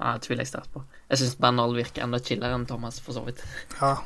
[0.00, 0.82] Ja, det tviler jeg sterkt på.
[1.10, 3.42] Jeg syns Bernal virker enda chillere enn Thomas, for så vidt.
[3.80, 3.98] Ja,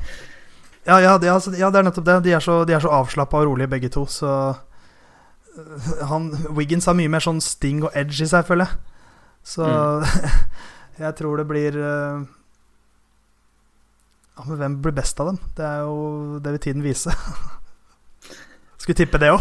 [0.85, 2.19] ja, ja, det, altså, ja det er nettopp det.
[2.27, 4.33] De er så, de er så avslappa og rolige, begge to, så
[5.57, 8.83] øh, han, Wiggins har mye mer sånn sting og edge i seg, føler jeg.
[9.55, 9.69] Så
[11.05, 12.25] jeg tror det blir uh,
[14.35, 15.41] Ja, men hvem blir best av dem?
[15.53, 17.13] Det er jo Det vil tiden vise.
[18.85, 19.41] Skulle tippe det òg.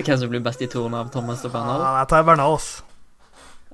[0.00, 1.82] Hvem som blir best i toren av Thomas og Bernal?
[1.84, 2.86] Ja, jeg tar Bernal, altså.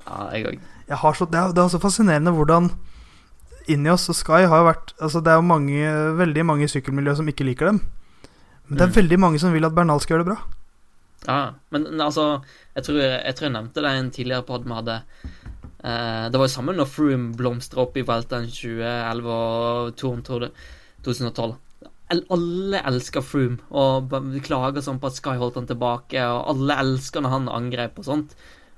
[0.03, 0.57] Ja, jeg òg.
[0.87, 2.67] Jeg har så, det, det er så fascinerende hvordan
[3.71, 4.09] inni oss.
[4.11, 5.87] Og Sky har jo vært Altså Det er jo mange,
[6.19, 7.81] veldig mange i sykkelmiljøet som ikke liker dem.
[8.67, 8.97] Men det er Mm.
[8.99, 10.39] veldig mange som vil at Bernal skal gjøre det bra.
[11.27, 11.37] Ja,
[11.71, 12.41] men altså
[12.75, 14.97] Jeg tror jeg, tror jeg nevnte det i en tidligere pod vi hadde.
[15.83, 20.39] Eh, det var jo sammen når Froome blomstra opp i Vueltaen 2011 og Toren tror
[20.45, 20.51] det,
[21.03, 21.55] 2012.
[22.07, 24.13] Alle elsker Froome og
[24.45, 28.07] klager sånn på at Sky holdt han tilbake, og alle elsker når han angrep og
[28.07, 28.37] sånt.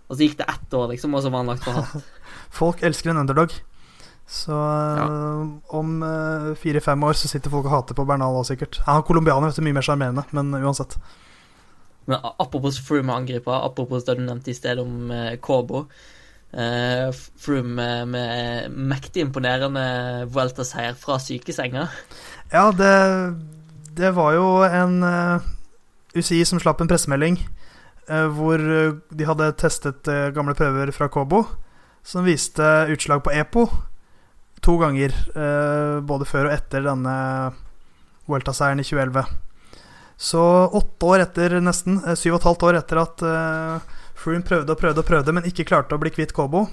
[0.09, 2.07] Og så gikk det ett år, liksom, og så var han lagt for hatt.
[2.59, 3.53] Folk elsker en underdog.
[4.30, 5.05] Så ja.
[5.73, 8.77] om øh, fire-fem år så sitter folk og hater på Bernal òg, sikkert.
[8.86, 10.93] Han er colombianer, vet du, mye mer sjarmerende, men uansett.
[12.09, 15.88] Men apropos Froome angriper, apropos det du nevnte i sted om uh, Kobo.
[16.53, 17.09] Uh,
[17.41, 19.84] Froome med, med mektig imponerende
[20.30, 21.88] Vuelta-seier fra sykesenga.
[22.50, 22.93] Ja, det,
[23.93, 25.43] det var jo en øh,
[26.18, 27.38] UCI som slapp en pressemelding
[28.10, 31.43] øh, hvor øh, de hadde testet gamle prøver fra Kobo,
[32.04, 33.68] som viste utslag på EPO
[34.60, 35.14] to ganger,
[36.04, 37.14] både før og etter denne
[38.28, 39.24] Welta-seieren i 2011.
[40.20, 40.41] Så
[40.76, 44.82] åtte år etter, nesten, syv og et halvt år etter at uh, Froome prøvde og
[44.82, 46.66] prøvde og prøvde, men ikke klarte å bli kvitt Kobo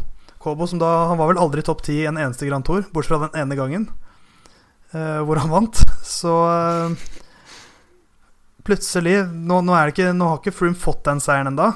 [0.42, 3.28] Kobo som da, Han var vel aldri topp ti en eneste Grand Tour, bortsett fra
[3.28, 4.05] den ene gangen eh,
[5.26, 5.82] hvor han vant.
[6.06, 7.06] Så eh,
[8.66, 11.72] plutselig nå, nå, ikke, nå har ikke Froome fått den seieren enda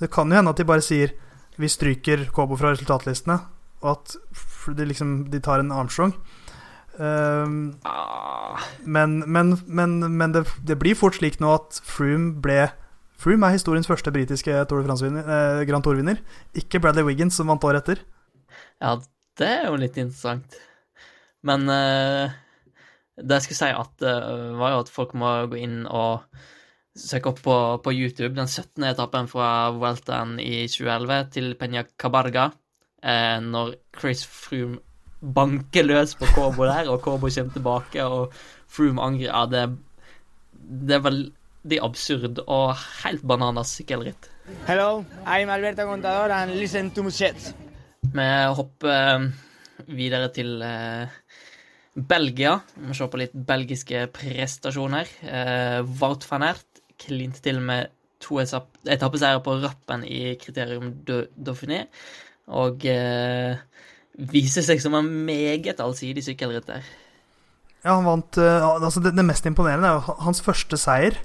[0.00, 1.12] Det kan jo hende at de bare sier
[1.60, 3.36] vi stryker Kobo fra resultatlistene,
[3.84, 4.16] og at
[4.74, 6.10] de, liksom, de tar en Armstrong.
[6.98, 7.76] Um,
[8.82, 12.64] men men, men, men det, det blir fort slik nå at Froome ble
[13.22, 16.18] Froome er historiens første britiske Tour eh, Grand Tour-vinner.
[16.58, 18.02] Ikke Bradley Wiggins, som vant året etter.
[18.82, 18.98] ja,
[19.38, 20.58] det er jo litt interessant.
[21.44, 22.34] Men eh,
[23.20, 26.24] det jeg skulle si, at, eh, var jo at folk må gå inn og
[26.94, 28.84] søke opp på, på YouTube den 17.
[28.88, 32.48] etappen fra Vueltaen i 2011 til Peña Cabarga,
[33.02, 34.80] eh, når Chris Froome
[35.24, 38.34] banker løs på Kobo der, og Kobo kommer tilbake, og
[38.68, 39.64] Froome angrer Ja, det,
[40.52, 42.74] det er veldig absurd og
[43.04, 44.30] helt bananas sykkelritt.
[44.68, 47.54] Hello, I'm Alberto Contador and listen to Musette.
[48.04, 48.28] Vi
[48.58, 49.28] hopper eh,
[49.88, 51.08] videre til eh,
[51.94, 52.56] Belgia.
[52.74, 55.10] Vi må se på litt belgiske prestasjoner.
[55.22, 57.92] Eh, Wout van Ert klinte til med
[58.22, 61.84] to etapp- etappeseiere på rappen i Kriterium Dauphiné,
[62.48, 63.58] og eh,
[64.30, 66.86] viser seg som en meget allsidig sykkelrytter.
[67.84, 71.18] Ja, han vant uh, altså det, det mest imponerende er jo hans første seier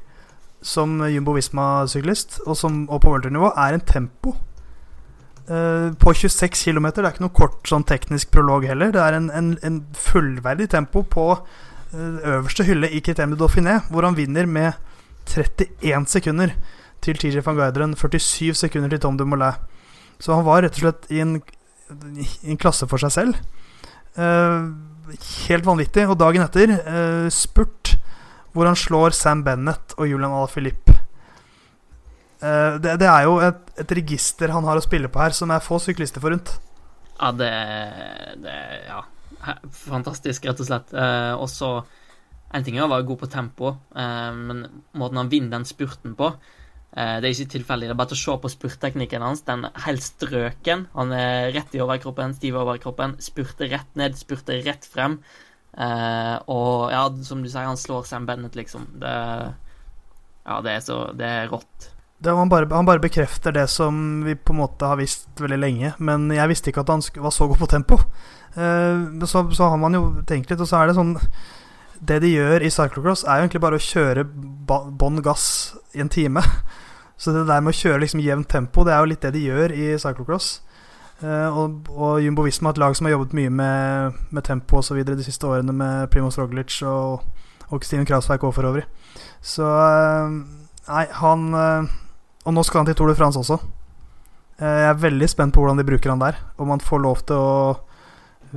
[0.59, 2.57] som Jumbo Visma-syklist, og,
[2.91, 4.33] og på worldtour-nivå, er en tempo.
[5.49, 6.89] Eh, på 26 km.
[6.95, 8.93] Det er ikke noe kort sånn teknisk prolog heller.
[8.95, 13.79] Det er en, en, en fullverdig tempo på uh, øverste hylle i Criterium de Dauphiné,
[13.89, 14.77] hvor han vinner med
[15.29, 16.53] 31 sekunder
[17.03, 19.57] til TJ van Guideren, 47 sekunder til Tom Dumoulin.
[20.19, 21.37] Så han var rett og slett i en,
[22.19, 23.41] i en klasse for seg selv.
[24.19, 24.71] Uh,
[25.49, 26.05] helt vanvittig.
[26.09, 26.75] Og dagen etter,
[27.33, 27.95] spurt,
[28.53, 30.99] hvor han slår Sam Bennett og Julian Alaphilippe.
[32.39, 35.51] Eh, det, det er jo et, et register han har å spille på her, som
[35.51, 36.55] er få syklister forunt.
[37.19, 37.53] Ja, det,
[38.43, 39.05] det Ja.
[39.71, 40.89] Fantastisk, rett og slett.
[40.91, 41.85] Eh, og så
[42.51, 44.63] En ting er å være god på tempo, eh, men
[44.97, 47.87] måten han vinner den spurten på eh, Det er ikke tilfeldig.
[47.87, 49.43] Det er bare å se på spurtteknikken hans.
[49.45, 50.87] Den er helt strøken.
[50.95, 53.15] Han er rett i overkroppen, stiv i overkroppen.
[53.21, 55.19] Spurter rett ned, spurter rett frem.
[55.77, 58.89] Eh, og ja, som du sier, han slår Sam Bennett, liksom.
[59.03, 59.13] Det
[60.49, 61.91] Ja, det er så Det er rått.
[62.19, 65.59] Det, han, bare, han bare bekrefter det som vi på en måte har visst veldig
[65.59, 65.93] lenge.
[66.03, 67.99] Men jeg visste ikke at han var så god på tempo.
[68.53, 71.13] Eh, så, så har man jo tenkt litt, og så er det sånn
[71.99, 76.11] Det de gjør i cyclocross, er jo egentlig bare å kjøre bånn gass i en
[76.11, 76.43] time.
[77.19, 79.41] Så det der med å kjøre liksom jevnt tempo, det er jo litt det de
[79.43, 80.61] gjør i cyclocross.
[81.19, 85.01] Eh, og, og Jumbo Visma, et lag som har jobbet mye med, med tempo osv.
[85.03, 87.25] de siste årene, med Primoz Roglic og,
[87.67, 88.85] og Steven Krausveik òg, for øvrig.
[89.43, 90.39] Så eh,
[90.89, 91.91] Nei, han eh,
[92.47, 93.59] Og nå skal han til Tour de France også.
[94.59, 96.39] Eh, Jeg er veldig spent på hvordan de bruker han der.
[96.57, 97.79] Om han får lov til å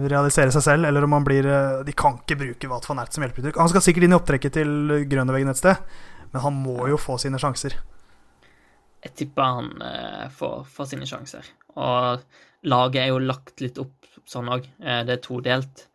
[0.08, 3.12] realisere seg selv, eller om han blir eh, De kan ikke bruke Wat van Ert
[3.12, 3.58] som hjelpeuttrykk.
[3.60, 4.72] Han skal sikkert inn i opptrekket til
[5.10, 5.82] Grønneveggen et sted,
[6.32, 7.76] men han må jo få sine sjanser.
[9.02, 11.48] Jeg tipper han eh, får, får sine sjanser.
[11.74, 12.22] Og
[12.70, 13.98] laget er jo lagt litt opp
[14.30, 14.68] sånn òg.
[14.80, 15.88] Eh, det er todelt.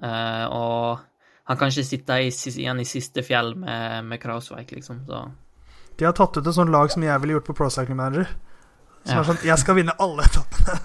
[0.00, 1.02] Eh, og
[1.50, 5.02] han kan ikke sitte i, igjen i siste fjell med, med Krausveik, liksom.
[5.10, 5.24] Så
[5.96, 8.28] De har tatt ut et sånt lag som jeg ville gjort på Pro Cycling Manager.
[9.06, 9.20] Som Ja.
[9.22, 10.78] er sånn Jeg skal vinne alle etappene.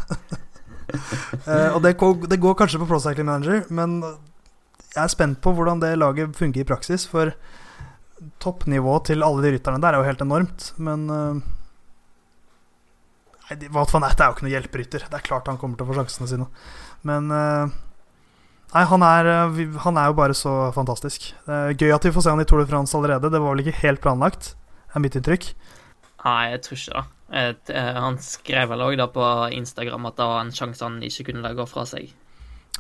[1.48, 4.02] uh, og det går, det går kanskje på Pro Cycling Manager, men
[4.92, 7.06] jeg er spent på hvordan det laget fungerer i praksis.
[7.08, 7.34] For
[8.40, 10.72] toppnivået til alle de rytterne der er jo helt enormt.
[10.78, 11.42] Men uh,
[13.72, 15.08] Wout van Aert er jo ikke noen hjelperytter.
[15.12, 16.46] Det er klart han kommer til å få sjansene sine.
[17.08, 17.72] Men uh,
[18.72, 19.28] Nei, han er,
[19.84, 21.26] han er jo bare så fantastisk.
[21.44, 23.28] Det gøy at vi får se han i Tour de France allerede.
[23.34, 24.54] Det var vel ikke helt planlagt,
[24.96, 25.52] er mitt inntrykk.
[26.26, 27.06] Nei, jeg tror ikke det.
[27.42, 31.30] Et, eh, han skrev vel òg på Instagram at det var en sjanse han ikke
[31.30, 32.12] kunne legge fra seg.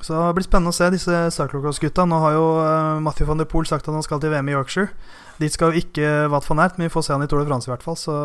[0.01, 2.07] Så det blir spennende å se disse cyclocross-gutta.
[2.09, 4.55] Nå har jo eh, Mathieu van der Poel sagt at han skal til VM i
[4.55, 4.93] Yorkshire.
[5.41, 7.49] Dit skal jo ikke Watt van Ert, men vi får se han i Tour de
[7.49, 7.97] France i hvert fall.
[7.99, 8.15] Så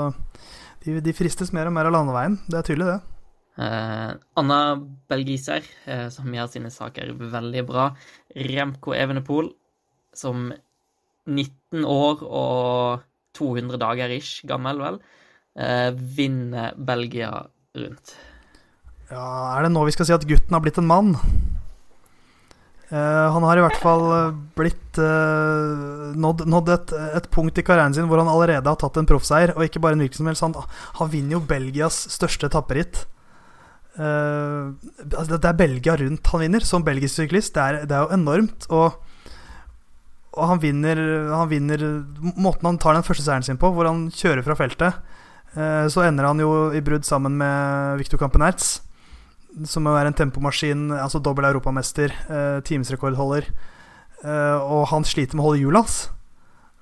[0.84, 2.40] de, de fristes mer og mer av landeveien.
[2.48, 3.16] Det er tydelig, det.
[3.56, 4.60] Eh, Anna
[5.08, 7.90] belgiser, eh, som gjør sine saker veldig bra.
[8.48, 9.50] Remco Evenepool,
[10.16, 10.50] som
[11.26, 13.04] 19 år og
[13.36, 14.98] 200 dager ish gammel, vel,
[15.56, 17.32] eh, vinner Belgia
[17.76, 18.16] rundt.
[19.10, 19.26] Ja,
[19.56, 21.14] Er det nå vi skal si at gutten har blitt en mann?
[22.88, 27.64] Eh, han har i hvert fall eh, blitt eh, nådd, nådd et, et punkt i
[27.66, 29.54] karrieren sin hvor han allerede har tatt en proffseier.
[29.56, 30.44] Og ikke bare en hvilken som helst.
[30.46, 30.54] Han,
[31.00, 33.06] han vinner jo Belgias største tapperitt.
[33.96, 34.70] Eh,
[35.08, 37.54] altså det, det er Belgia rundt han vinner, som belgisk syklist.
[37.56, 38.70] Det er, det er jo enormt.
[38.70, 39.02] Og,
[40.36, 40.98] og han vinner,
[41.32, 41.80] han vinner
[42.36, 44.98] Måten han tar den første seieren sin på, hvor han kjører fra feltet,
[45.56, 48.76] eh, så ender han jo i brudd sammen med Victor Campenertz
[49.64, 53.48] som er en tempomaskin, altså dobbel europamester, eh, timesrekordholder.
[54.24, 55.98] Eh, og han sliter med å holde hjulet hans.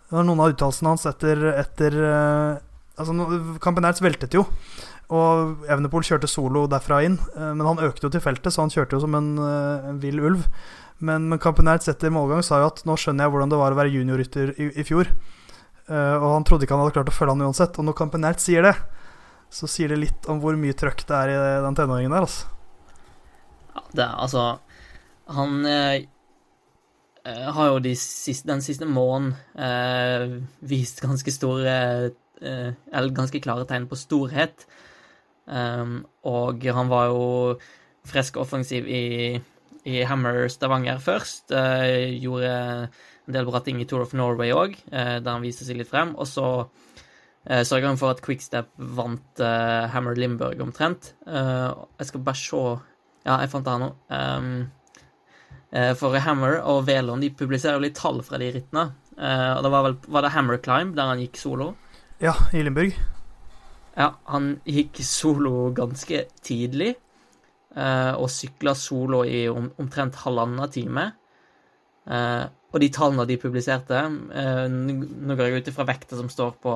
[0.09, 2.63] Det var noen av uttalelsene hans etter, etter eh,
[2.95, 3.11] Altså,
[3.59, 4.45] Campenertz veltet jo,
[5.11, 7.17] og Evenepool kjørte solo derfra inn.
[7.35, 10.45] Men han økte jo til feltet, så han kjørte jo som en, en vill ulv.
[10.99, 11.41] Men, men
[11.83, 14.55] sett i målgang sa jo at nå skjønner jeg hvordan det var å være juniorrytter
[14.59, 15.11] i, i fjor.
[15.89, 17.79] Uh, og han trodde ikke han hadde klart å følge han uansett.
[17.79, 18.75] Og når Kampenært sier det,
[19.55, 22.51] så sier det litt om hvor mye trøkk det er i den tenåringen der, altså.
[23.75, 24.43] Ja, det er altså
[25.35, 26.05] Han eh,
[27.25, 33.41] eh, har jo de siste, den siste måneden eh, vist ganske store eh, Eller ganske
[33.43, 34.67] klare tegn på storhet.
[35.45, 37.25] Um, og han var jo
[38.09, 39.37] frisk og offensiv i,
[39.85, 41.53] i Hammer Stavanger først.
[41.53, 45.67] Eh, gjorde en del bra ting i Tour of Norway òg, eh, der han viste
[45.67, 46.15] seg litt frem.
[46.17, 46.47] Og så
[47.49, 51.15] eh, sørga han for at Quickstep vant eh, Hammer Limburg omtrent.
[51.27, 52.65] Jeg skal bare se
[53.25, 53.93] Ja, jeg fant det her nå.
[54.13, 54.49] Um,
[55.73, 58.91] eh, for Hammer og Velon de publiserer jo litt tall fra de rittene.
[59.15, 61.75] Og det var vel var det Hammer Climb, der han gikk solo.
[62.21, 62.97] Ja, i Limburg.
[63.95, 66.97] Ja, han gikk solo ganske tidlig,
[67.75, 71.09] og sykla solo i om, omtrent halvannen time.
[72.05, 72.45] Eh,
[72.75, 76.75] og de tallene de publiserte eh, Nå går jeg ut ifra vekta som står på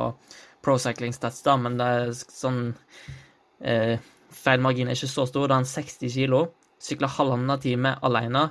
[0.65, 2.63] Pro Cycling Stats, da, men det er sånn
[3.61, 3.99] eh,
[4.39, 5.49] Feilmarginen er ikke så stor.
[5.49, 6.41] Det er en 60 kilo.
[6.83, 8.45] Sykla halvannen time alene.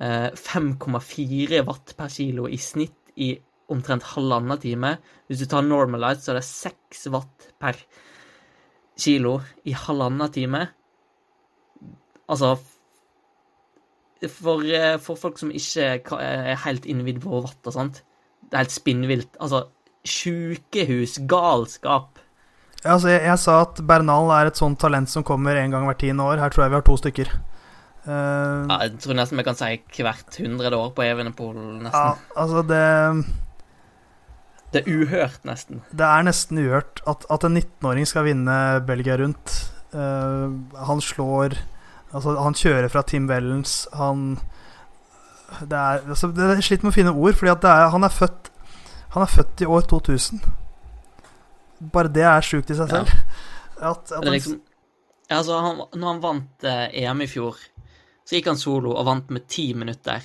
[0.00, 3.34] Eh, 5,4 watt per kilo i snitt i
[3.72, 4.94] omtrent halvannen time.
[5.28, 7.78] Hvis du tar normalized, så er det 6 watt per
[8.98, 9.36] kilo
[9.68, 10.64] i halvannen time.
[12.30, 12.54] Altså
[14.30, 18.02] for, eh, for folk som ikke er helt innvidd på vatt og sånt,
[18.46, 19.32] det er helt spinnvilt.
[19.42, 19.64] Altså,
[20.06, 22.20] sjukehusgalskap.
[22.82, 25.86] Ja, altså, jeg, jeg sa at Bernal er et sånt talent som kommer en gang
[25.86, 26.40] hvert tiende år.
[26.42, 27.28] Her tror jeg vi har to stykker.
[28.02, 31.54] Uh, Ja, jeg tror nesten vi kan si hvert hundrede år på Evenepool,
[31.86, 32.86] ja, altså det
[34.74, 35.84] Det er uhørt, nesten.
[35.92, 38.56] Det er nesten uhørt at, at en 19-åring skal vinne
[38.88, 39.54] Belgia rundt.
[39.92, 41.54] Uh, han slår
[42.12, 43.86] Altså, han kjører fra Tim Wellens.
[43.96, 44.38] Han
[45.60, 48.04] Det er altså, Det er slitt med å finne ord, fordi at det er, han
[48.04, 48.50] er født
[49.12, 50.44] Han er født i år 2000.
[51.92, 53.02] Bare det er sjukt i seg Ja.
[53.02, 53.16] selv.
[53.82, 54.60] At, at er liksom
[55.28, 57.56] altså, han, når han vant eh, EM i fjor,
[58.22, 60.22] så gikk han solo og vant med ti minutter.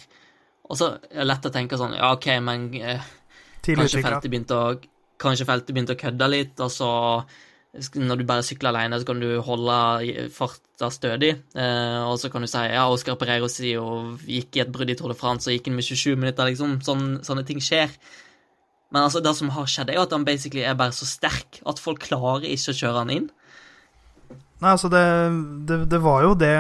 [0.69, 3.01] Og så er det lett å tenke sånn Ja, OK, men eh,
[3.65, 4.61] kanskje feltet å
[5.17, 6.89] Kanskje feltet begynte å kødde litt, og så
[7.75, 9.75] når du bare sykler alene, så kan du holde
[10.33, 11.33] farta stødig.
[11.53, 14.89] Eh, og så kan du si ja, Oscar Pereiro sier jo gikk i et brudd
[14.89, 16.79] i Tour de France og gikk inn med 27 minutter, liksom.
[16.85, 17.93] Sånn, sånne ting skjer.
[18.93, 21.61] Men altså, det som har skjedd, er jo at han basically er bare så sterk
[21.67, 23.29] at folk klarer ikke å kjøre han inn.
[24.57, 25.05] Nei, altså det,
[25.69, 26.55] det, det var jo det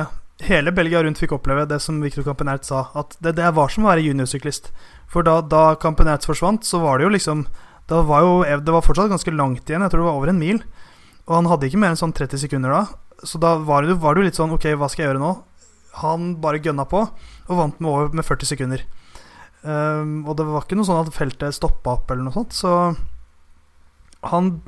[0.45, 2.87] hele Belgia rundt fikk oppleve, det som Victor Campenert sa.
[2.99, 4.69] At det, det var som å være juniorsyklist.
[5.09, 7.47] For da, da Campenert forsvant, så var det jo liksom
[7.87, 10.41] det var jo, Det var fortsatt ganske langt igjen, jeg tror det var over en
[10.41, 10.57] mil.
[11.27, 12.83] Og han hadde ikke mer enn sånn 30 sekunder da.
[13.27, 15.31] Så da var det, var jo litt sånn Ok, hva skal jeg gjøre nå?
[16.03, 18.83] Han bare gønna på og vant med over med 40 sekunder.
[19.63, 22.93] Um, og det var ikke noe sånn at feltet stoppa opp eller noe sånt, så
[24.29, 24.61] han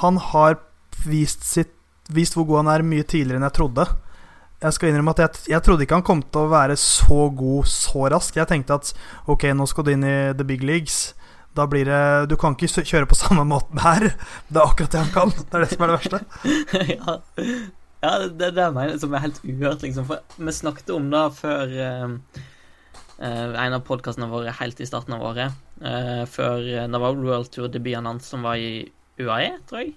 [0.00, 0.56] Han har
[1.04, 1.74] vist sitt
[2.12, 3.84] vist hvor god han er mye tidligere enn jeg trodde.
[4.64, 7.68] Jeg skal innrømme at jeg, jeg trodde ikke han kom til å være så god
[7.68, 8.36] så raskt.
[8.36, 8.92] Jeg tenkte at
[9.28, 11.14] ok, nå skal du inn i the big leagues.
[11.54, 14.10] Da blir det Du kan ikke kjøre på samme måten her.
[14.48, 15.34] Det er akkurat det han kan.
[15.38, 16.20] Det er det som er det verste.
[16.96, 17.16] ja.
[18.04, 20.08] Ja, det er det jeg mener som er helt uhørt, liksom.
[20.10, 22.16] For vi snakket om det før uh,
[23.22, 25.56] en av podkastene våre helt i starten av året.
[25.80, 28.84] Uh, før det var World Tour-debuten hans som var i
[29.22, 29.94] UAE, tror jeg.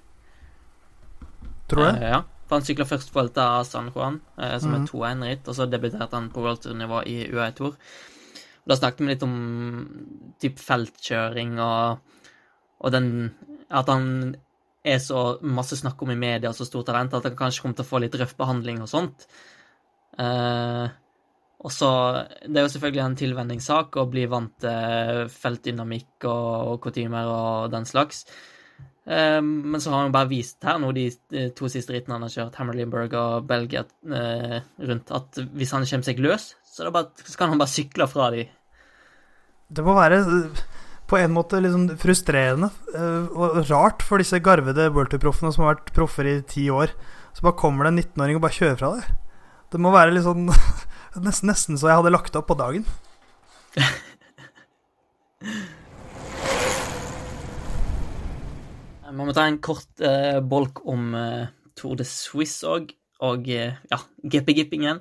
[1.68, 1.94] Tror det?
[1.98, 2.22] Eh, ja.
[2.48, 4.84] For han sykla først Vuelta San Juan, som -hmm.
[4.84, 7.76] er 2-1-ritt, og så debuterte han på World Tour-nivå i UAE Tour.
[8.68, 9.38] Da snakket vi litt om
[10.42, 12.20] typ feltkjøring og,
[12.84, 13.10] og den
[13.68, 14.36] At han
[14.88, 17.84] er så masse snakk om i media, så stort talent, at han kanskje kommer til
[17.84, 19.26] å få litt røff behandling og sånt.
[20.18, 20.86] Eh,
[21.58, 21.90] og så
[22.46, 27.74] Det er jo selvfølgelig en tilvenningssak å bli vant til feltdynamikk og, og kutymer og
[27.74, 28.24] den slags.
[29.08, 31.10] Eh, men så har han jo bare vist her nå de
[31.58, 36.10] to siste rittene han har kjørt, Hammerlinburg og Belgia eh, rundt, at hvis han kommer
[36.10, 38.46] seg løs, så, bare, så kan han bare sykle fra de.
[39.68, 40.66] Det må være eh,
[41.08, 45.76] på en måte liksom frustrerende eh, og rart for disse garvede World Tour-proffene som har
[45.76, 46.94] vært proffer i ti år.
[47.36, 49.10] Så bare kommer det en 19-åring og bare kjører fra deg.
[49.72, 50.48] Det må være litt sånn
[51.28, 52.88] nesten, nesten så jeg hadde lagt opp på dagen.
[59.18, 61.48] Man må ta en kort eh, bolk om eh,
[61.78, 62.92] Tour de Suisse òg,
[63.26, 65.00] og eh, ja, GP-gippingen,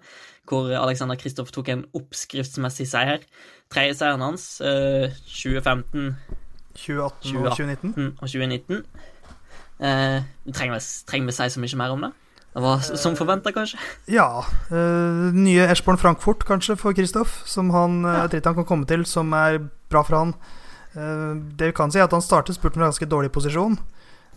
[0.48, 3.24] hvor Alexander Kristoff tok en oppskriftsmessig seier.
[3.72, 6.16] Tredje seieren hans, eh, 2015
[6.76, 8.06] 2018 og 2019.
[8.20, 8.84] og 2019.
[9.80, 10.22] Eh,
[10.52, 12.12] trenger, vi, trenger vi si så mye mer om det?
[12.56, 13.76] Det var som forventa, kanskje?
[14.08, 14.40] Ja.
[14.70, 17.42] Uh, nye Eschborn Frankfurt, kanskje, for Kristoff.
[17.44, 18.24] Som han, eh, Ja.
[18.24, 19.58] et ritt han kan komme til, som er
[19.90, 20.34] bra for han.
[20.96, 23.78] Uh, det vi kan si, er at han startet spurten med ganske dårlig posisjon.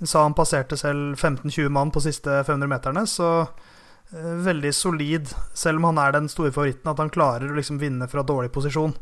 [0.04, 3.48] Sa han passerte selv 15-20 mann på siste 500 meterne, så eh,
[4.12, 8.08] veldig solid, selv om han er den store favoritten, at han klarer å liksom vinne
[8.10, 8.96] fra dårlig posisjon.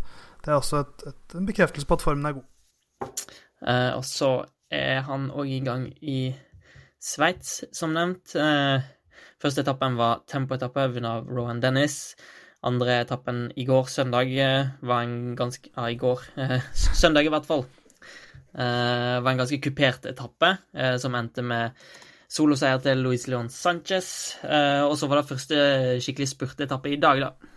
[0.44, 3.24] Det er også et, et, en bekreftelse på at formen er god.
[3.68, 4.32] Eh, og så
[4.74, 6.20] er han òg i gang i
[7.04, 8.36] Sveits, som nevnt.
[8.36, 8.84] Eh,
[9.42, 12.16] første etappen var tempoetappe vunnet av Rohan Dennis.
[12.68, 16.20] Andre etappen i går, søndag, eh, var en ganske Ja, i går.
[16.38, 16.60] eh,
[17.02, 17.66] søndag, i hvert fall.
[18.58, 21.72] Eh, var en ganske kupert etappe, eh, som endte med
[22.28, 24.38] soloseier til Luis Leon Sanchez.
[24.44, 25.60] Eh, og så var det første
[26.04, 27.54] skikkelig spurtetappe i dag, da.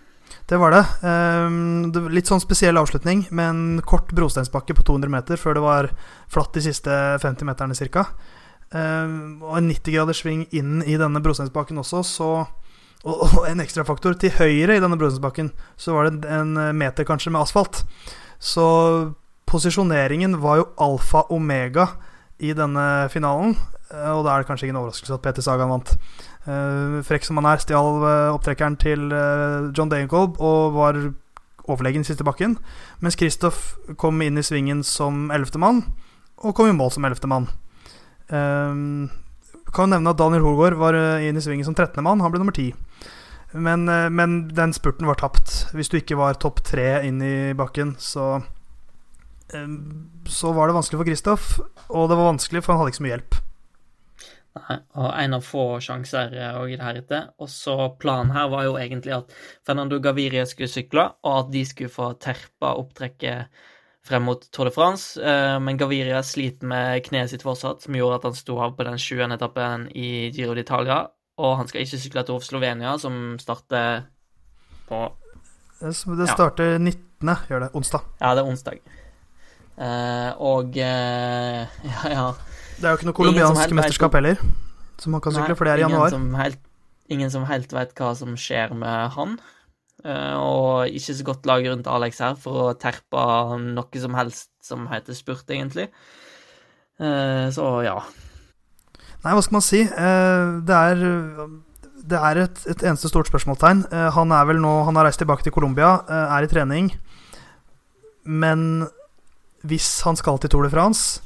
[0.47, 0.83] Det var det.
[1.07, 5.89] Ehm, litt sånn spesiell avslutning med en kort brosteinsbakke på 200 meter før det var
[6.31, 6.91] flatt de siste
[7.23, 8.07] 50 meterne ca.
[8.71, 12.29] og en 90 graders sving inn i denne brosteinsbakken også, så
[13.03, 17.43] og, en ekstrafaktor til høyre i denne brosteinsbakken, så var det en meter kanskje med
[17.43, 17.83] asfalt.
[18.39, 18.67] Så
[19.51, 21.89] posisjoneringen var jo alfa omega
[22.39, 23.57] i denne finalen,
[23.91, 25.95] og da er det kanskje ingen overraskelse at Peter Sagan vant.
[26.47, 31.01] Uh, frekk som han er, stjal eh, opptrekkeren til eh, John Degenkolb og var
[31.71, 32.57] overlegen i siste bakken.
[33.05, 35.83] Mens Kristoff kom inn i svingen som ellevtemann,
[36.41, 37.51] og kom i mål som ellevtemann.
[38.31, 39.11] Uh,
[39.75, 42.03] kan jo nevne at Daniel Holgaard var eh, inn i svingen som 13.
[42.05, 42.23] mann.
[42.23, 42.75] Han ble nummer 10.
[43.53, 45.71] Men, eh, men den spurten var tapt.
[45.75, 48.43] Hvis du ikke var topp tre inn i bakken, så
[49.55, 49.69] eh,
[50.27, 51.47] Så var det vanskelig for Kristoff,
[51.89, 53.41] og det var vanskelig, for han hadde ikke så mye hjelp.
[54.95, 57.27] Og en av få sjanser òg også i det her.
[57.39, 59.35] Og så planen her var jo egentlig at
[59.67, 63.47] Fernando Gaviria skulle sykle, og at de skulle få terpa opptrekket
[64.07, 65.21] frem mot Tour de France.
[65.21, 68.85] Eh, Men Gaviria sliter med kneet sitt fortsatt, som gjorde at han sto av på
[68.85, 71.07] den sjuende etappen i Giro d'Italia.
[71.39, 74.07] Og han skal ikke sykle til Slovenia, som starter
[74.89, 75.11] på
[75.81, 76.35] Det starter Ja.
[76.35, 77.71] starter 19., gjør det.
[77.75, 78.01] Onsdag.
[78.21, 78.81] Ja, det er onsdag.
[79.81, 82.33] Eh, og eh, Ja, ja.
[82.81, 84.43] Det er jo ikke noe colombiansk mesterskap heller,
[85.01, 86.13] som han kan sykle, for det er i januar.
[86.15, 86.61] Som helt,
[87.13, 89.35] ingen som helt vet hva som skjer med han.
[90.01, 93.25] Eh, og ikke så godt lag rundt Alex her for å terpe
[93.61, 95.91] noe som helst som heter spurt, egentlig.
[97.01, 97.99] Eh, så ja.
[99.21, 99.85] Nei, hva skal man si?
[99.85, 101.05] Eh, det er,
[102.01, 103.91] det er et, et eneste stort spørsmålstegn.
[104.17, 106.95] Han er vel nå Han har reist tilbake til Colombia, er i trening.
[108.25, 108.87] Men
[109.69, 111.21] hvis han skal til Tour de France,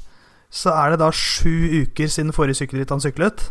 [0.55, 3.49] så er det da sju uker siden forrige sykkelritt han syklet.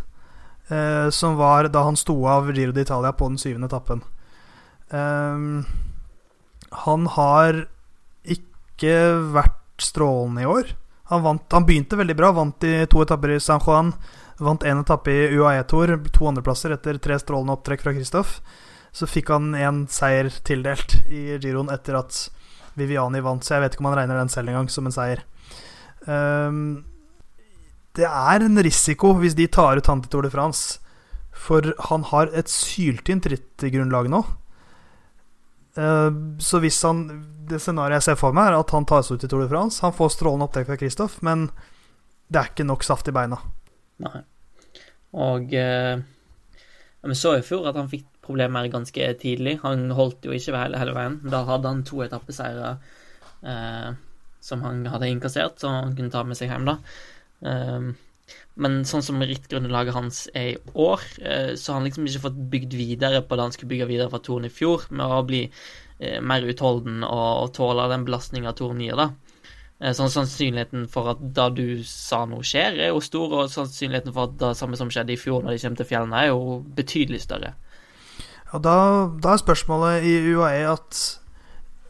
[0.73, 4.01] Eh, som var da han sto av Giro d'Italia på den syvende etappen.
[4.89, 5.37] Eh,
[6.85, 7.61] han har
[8.25, 8.97] ikke
[9.35, 10.73] vært strålende i år.
[11.11, 13.93] Han, vant, han begynte veldig bra, vant i to etapper i San Juan.
[14.41, 18.39] Vant én etappe i UAE-tour, to andreplasser etter tre strålende opptrekk fra Kristoff.
[18.95, 22.17] Så fikk han en seier tildelt i giroen etter at
[22.75, 25.21] Viviani vant, så jeg vet ikke om han regner den selv engang som en seier.
[26.11, 26.83] Ehm,
[27.95, 30.79] det er en risiko hvis de tar ut han til Tour de France,
[31.35, 34.23] for han har et syltynt rittgrunnlag nå.
[35.75, 37.07] Ehm, så hvis han
[37.45, 39.83] Det scenarioet jeg ser for meg, er at han tas ut til Tour de France.
[39.85, 41.51] Han får strålende opptrekk fra Kristoff, men
[42.25, 43.37] det er ikke nok saft i beina.
[44.01, 44.23] Nei.
[45.13, 46.01] Og eh,
[47.05, 49.59] Vi så i fjor at han fikk problemer ganske tidlig.
[49.61, 51.19] Han holdt jo ikke hele, hele veien.
[51.29, 52.79] Da hadde han to etappeseire
[53.45, 53.91] eh,
[54.41, 56.79] som han hadde innkassert, som han kunne ta med seg hjem, da.
[57.41, 57.87] Eh,
[58.55, 62.39] men sånn som rittgrunnlaget hans er i år, eh, så har han liksom ikke fått
[62.53, 65.43] bygd videre på det han skulle bygge videre fra Toren i fjor, med å bli
[65.45, 69.11] eh, mer utholden og, tåle den belastninga Toren gir, da.
[69.75, 74.29] Sånn sannsynligheten for at det du sa nå skjer, er jo stor, og sannsynligheten for
[74.29, 77.19] at det samme som skjedde i fjor når de kommer til fjellene, er jo betydelig
[77.25, 77.51] større.
[78.53, 78.77] Ja, da,
[79.19, 81.01] da er spørsmålet i UAE at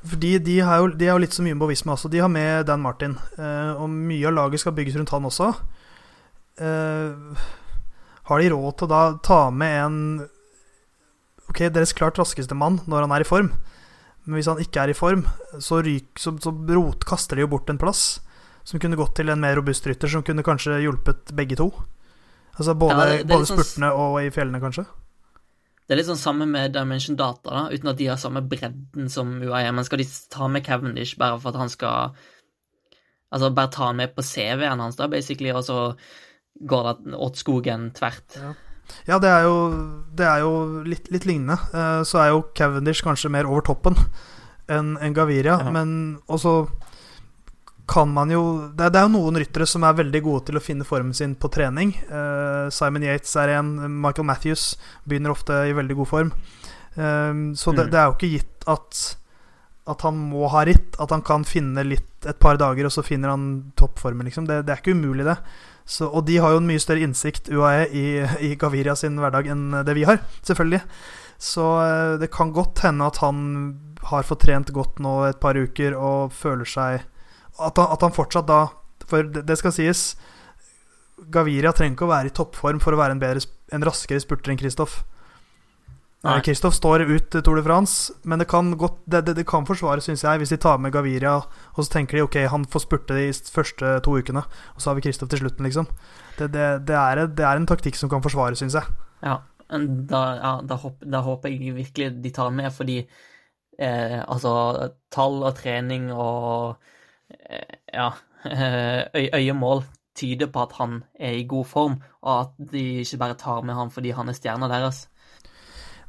[0.05, 2.09] fordi de, har jo, de har jo litt så mye Visma også.
[2.11, 5.51] De har med Dan Martin, eh, og mye av laget skal bygges rundt han også.
[6.57, 7.43] Eh,
[8.29, 9.97] har de råd til å da ta med en
[11.49, 13.51] Ok, deres klart raskeste mann når han er i form.
[14.25, 15.25] Men hvis han ikke er i form,
[15.61, 18.19] så, ryk, så, så rot, kaster de jo bort en plass
[18.65, 21.67] som kunne gått til en mer robust rytter, som kunne kanskje hjulpet begge to.
[22.57, 24.87] Altså både, Ja, det- det både sånn- spurtene og i fjellene, kanskje.
[25.85, 29.09] Det er litt sånn samme med Dimension Data, da, uten at de har samme bredden
[29.13, 29.71] som UAE.
[29.71, 32.15] Men skal de ta med Cavendish bare for at han skal
[33.33, 35.77] Altså bare ta han med på CV-en hans, da, basically, og så
[36.69, 38.37] går det åt skogen tvert.
[39.09, 39.55] Ja, det er jo,
[40.15, 40.51] det er jo
[40.85, 41.57] litt, litt lignende.
[41.73, 43.97] Eh, Så er jo Cavendish kanskje mer over toppen
[44.71, 45.71] enn en Gaviria, Ja.
[45.73, 46.69] men også
[47.87, 48.41] kan man jo
[48.73, 51.51] det er, jo noen ryttere som er veldig gode til å finne formen sin på
[51.53, 51.93] trening.
[52.09, 53.75] Eh, Simon Yates er en.
[54.01, 54.75] Michael Matthews
[55.05, 56.31] begynner ofte i veldig god form.
[56.95, 57.91] Eh, så det, Mm.
[57.91, 59.05] det er jo ikke gitt at
[59.87, 60.95] at han må ha ritt.
[60.99, 64.47] At han kan finne litt et par dager, og så finner han toppformen, liksom.
[64.47, 65.37] Det, det er ikke umulig, det.
[65.85, 68.05] Så, og de har jo en mye større innsikt, UAE, i,
[68.49, 70.81] i Gaviria sin hverdag enn det vi har, selvfølgelig.
[71.37, 73.43] Så eh, det kan godt hende at han
[74.09, 77.05] har fått trent godt nå et par uker og føler seg
[77.59, 78.65] At han, at han fortsatt da
[79.07, 80.15] For det, skal sies,
[81.31, 83.43] Gaviria trenger ikke å være i toppform for å være en, bedre,
[83.75, 85.03] en raskere spurter enn Kristoff.
[86.41, 90.01] Kristoff står ut Tour de France, men det kan, godt, det, det, det kan forsvare,
[90.01, 93.17] syns jeg, hvis de tar med Gaviria og så tenker de ok, han får spurte
[93.17, 95.89] de første to ukene, og så har vi Kristoff til slutten, liksom.
[96.39, 98.97] Det, det, det, er, det er en taktikk som kan forsvare, syns jeg.
[99.21, 99.37] Ja,
[99.69, 104.51] da, ja, da, håper, da håper jeg virkelig de tar med, fordi eh, altså
[105.13, 106.94] tall og trening og eh,
[107.93, 108.11] ja
[109.17, 109.83] øy, øyemål
[110.15, 113.75] tyder på at han er i god form, og at de ikke bare tar med
[113.75, 115.05] han fordi han er stjerna deres.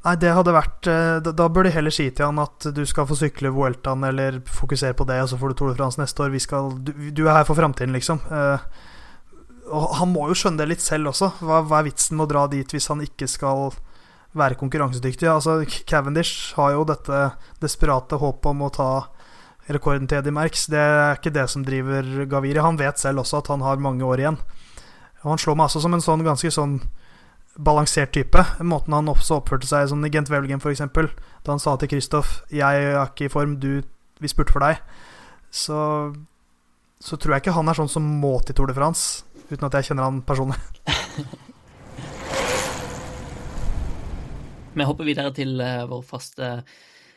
[0.05, 3.07] Nei, det hadde vært eh, Da, bør de heller si til han at du skal
[3.09, 6.23] få sykle Vueltaen, eller fokusere på det, og så får du Tour de France neste
[6.23, 6.37] år.
[6.39, 8.21] Skal, du, du er her for framtiden, liksom.
[8.31, 8.69] Eh,
[9.67, 11.33] og han må jo skjønne det litt selv også.
[11.43, 13.73] Hva, hva er vitsen med å dra dit hvis han ikke skal
[14.37, 15.27] være konkurransedyktig?
[15.27, 15.59] Altså,
[15.89, 17.25] Cavendish har jo dette
[17.59, 18.91] desperate håpet om å ta
[19.73, 20.67] rekorden til Eddie Merckx.
[20.71, 22.61] Det er ikke det som driver Gaviri.
[22.63, 24.39] Han vet selv også at han har mange år igjen.
[25.23, 26.79] Og han slår meg altså som en sånn ganske sånn
[27.57, 28.43] balansert type.
[28.61, 30.83] Måten han også oppførte seg som i Gent Wevelgem, f.eks.
[31.43, 33.81] Da han sa til Kristoff 'Jeg er ikke i form, du,
[34.19, 34.77] vi spurte for deg'.
[35.51, 36.13] Så,
[36.99, 39.73] så tror jeg ikke han er sånn som må til Tour de France, uten at
[39.73, 40.59] jeg kjenner han personlig.
[44.77, 46.61] Vi hopper videre til eh, vår faste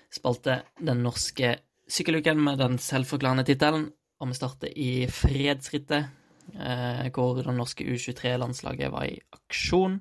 [0.09, 1.59] spalte, Den norske
[1.91, 3.89] sykkeluken, med den selvforklarende tittelen.
[4.21, 6.11] Og vi starter i fredsrittet,
[6.55, 10.01] eh, hvor det norske U23-landslaget var i aksjon.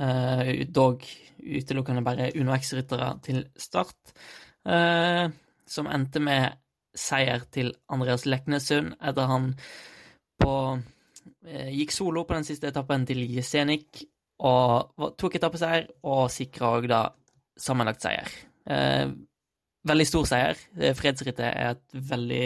[0.00, 1.04] Eh, dog
[1.40, 4.12] utelukkende bare Uno X-ryttere til start,
[4.66, 5.30] eh,
[5.66, 6.58] som endte med
[6.94, 9.54] seier til Andreas Leknesund etter han
[10.40, 10.54] på
[11.70, 14.02] gikk solo på den siste etappen til Jesenik
[14.40, 17.00] og tok etappeseier og sikra òg da
[17.60, 18.28] sammenlagt seier.
[19.88, 20.60] Veldig stor seier.
[20.98, 22.44] Fredsrittet er et veldig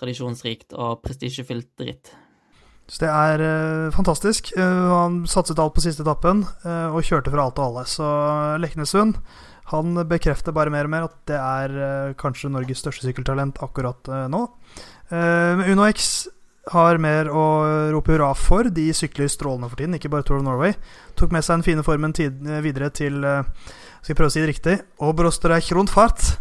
[0.00, 2.14] tradisjonsrikt og prestisjefylt ritt.
[2.90, 4.50] Så det er uh, fantastisk.
[4.58, 7.84] Uh, han satset alt på siste etappen uh, og kjørte fra alt og alle.
[7.86, 8.06] Så
[8.62, 9.20] Leknesund
[9.70, 14.40] han bekrefter bare mer og mer at det er kanskje Norges største sykkeltalent akkurat nå.
[15.14, 16.08] Uno X
[16.74, 17.44] har mer å
[17.94, 18.66] rope hurra for.
[18.66, 20.74] De sykler strålende for tiden, ikke bare Tour of Norway.
[21.14, 22.16] Tok med seg den fine formen
[22.66, 24.76] videre til Skal jeg prøve å si det riktig?
[24.98, 26.32] Oberösterreich Rundfahrt.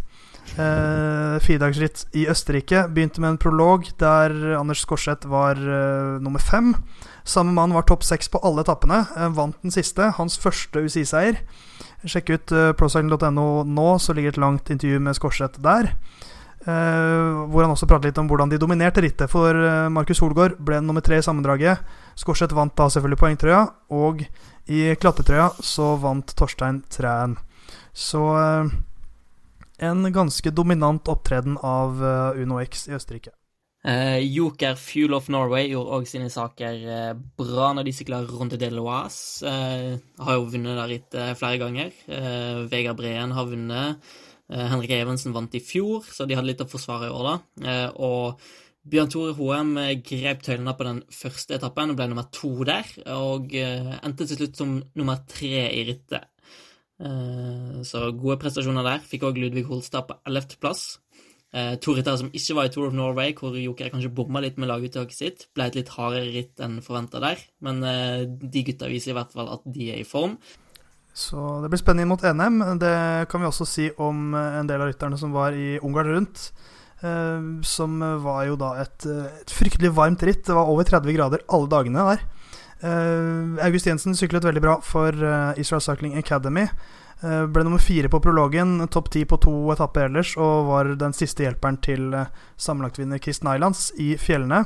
[0.58, 2.86] Eh, Firedagsritt i Østerrike.
[2.94, 6.74] Begynte med en prolog der Anders Skorseth var eh, nummer fem.
[7.28, 9.04] Samme mann var topp seks på alle etappene.
[9.18, 11.42] Eh, vant den siste, hans første UCI-seier.
[12.08, 15.92] Sjekk ut uh, procycling.no nå, så ligger et langt intervju med Skorseth der.
[16.64, 19.28] Uh, hvor han også prater litt om hvordan de dominerte rittet.
[19.32, 21.84] For uh, Markus Solgaard ble nummer tre i sammendraget.
[22.20, 23.66] Skorseth vant da selvfølgelig poengtrøya,
[24.00, 24.24] og
[24.70, 27.36] i klatretrøya så vant Torstein Træn.
[27.94, 28.70] Så eh,
[29.80, 33.34] en ganske dominant opptreden av eh, Uno X i Østerrike.
[33.80, 38.60] Eh, Joker Fuel of Norway gjorde òg sine saker eh, bra når de sykla Ronde
[38.60, 39.46] de Loise.
[39.48, 39.94] Eh,
[40.26, 41.94] har jo vunnet der rittet flere ganger.
[42.12, 44.10] Eh, Vegard Breen har vunnet.
[44.52, 47.70] Eh, Henrik Evensen vant i fjor, så de hadde litt å forsvare i år, da.
[47.72, 48.44] Eh, og
[48.90, 49.72] Bjørn Tore Hoem
[50.04, 54.58] grep tøylene på den første etappen og ble nummer to der, og endte til slutt
[54.58, 56.26] som nummer tre i rittet.
[57.00, 59.04] Så gode prestasjoner der.
[59.08, 60.98] Fikk òg Ludvig Holstad på ellevteplass.
[61.50, 64.60] Eh, to ryttere som ikke var i Tour of Norway, hvor Joker kanskje bomma litt
[64.62, 65.46] med laguttaket sitt.
[65.58, 69.34] Ble et litt hardere ritt enn forventa der, men eh, de gutta viser i hvert
[69.34, 70.38] fall at de er i form.
[71.18, 72.62] Så det blir spennende mot NM.
[72.80, 72.98] Det
[73.32, 76.52] kan vi også si om eh, en del av rytterne som var i Ungarn rundt.
[77.02, 80.46] Eh, som var jo da et, eh, et, fryktelig varmt ritt.
[80.46, 82.28] Det var over 30 grader alle dagene der.
[82.80, 85.16] Eh, August Jensen syklet veldig bra for
[85.60, 86.68] Israel Cycling Academy.
[87.20, 91.16] Eh, ble nummer fire på prologen, topp ti på to etapper ellers, og var den
[91.16, 94.64] siste hjelperen til eh, sammenlagtvinner Chris Nylands i fjellene.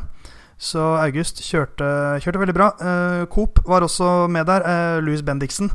[0.61, 1.88] Så August kjørte,
[2.22, 2.68] kjørte veldig bra.
[2.78, 4.64] Uh, Coop var også med der.
[4.64, 5.72] Uh, Louis Bendiksen.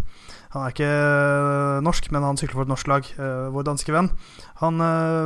[0.55, 3.94] Han er ikke uh, norsk, men han sykler for et norsk lag, uh, vår danske
[3.94, 4.09] venn.
[4.62, 4.80] Han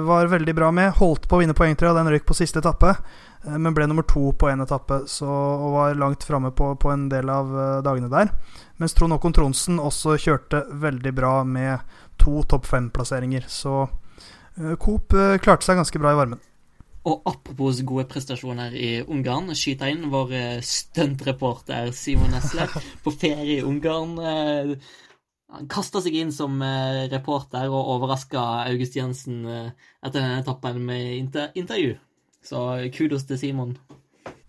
[0.05, 2.93] var veldig bra med, holdt på å vinne poengtrøya, den røyk på siste etappe.
[3.43, 7.09] men ble nummer to på én etappe så, og var langt framme på, på, en
[7.09, 7.49] del av
[7.83, 8.29] dagene der.
[8.77, 11.81] Mens Trond Håkon Tronsen også kjørte veldig bra med
[12.21, 13.49] to topp fem-plasseringer.
[13.49, 13.89] Så
[14.79, 16.45] Coop klarte seg ganske bra i varmen.
[17.03, 22.69] Og apropos gode prestasjoner i Ungarn, skyter inn vår eh, stuntreporter Simon Nesle
[23.05, 24.15] på ferie i Ungarn.
[25.53, 26.63] Han kasta seg inn som
[27.13, 28.41] reporter og overraska
[28.71, 31.99] August Jensen etter denne etappen med intervju.
[32.43, 32.63] Så
[32.97, 33.77] kudos til Simon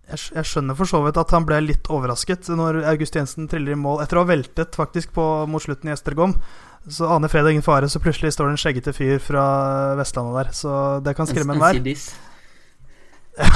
[0.03, 3.75] jeg, jeg, skjønner for så vidt at han ble litt overrasket når August Jensen triller
[3.75, 6.35] i mål etter å ha veltet faktisk på, mot slutten i Estergom.
[6.83, 9.43] Så aner fred ingen fare, så plutselig står det en skjeggete fyr fra
[9.99, 10.51] Vestlandet der.
[10.57, 10.73] Så
[11.05, 11.79] det kan skremme enhver.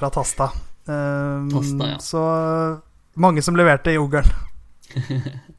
[0.00, 0.52] fra Tasta.
[0.86, 1.98] Um, Tasta ja.
[2.00, 2.22] Så
[3.20, 4.30] mange som leverte i Ungarn.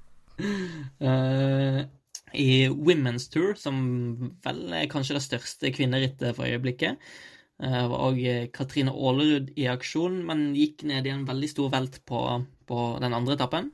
[0.41, 1.81] uh,
[2.33, 3.75] I Women's Tour, som
[4.43, 6.97] vel er kanskje det største kvinnerittet for øyeblikket,
[7.61, 11.71] eh, var òg eh, Katrine Aalerud i aksjon, men gikk ned i en veldig stor
[11.73, 12.21] velt på,
[12.67, 13.71] på den andre etappen.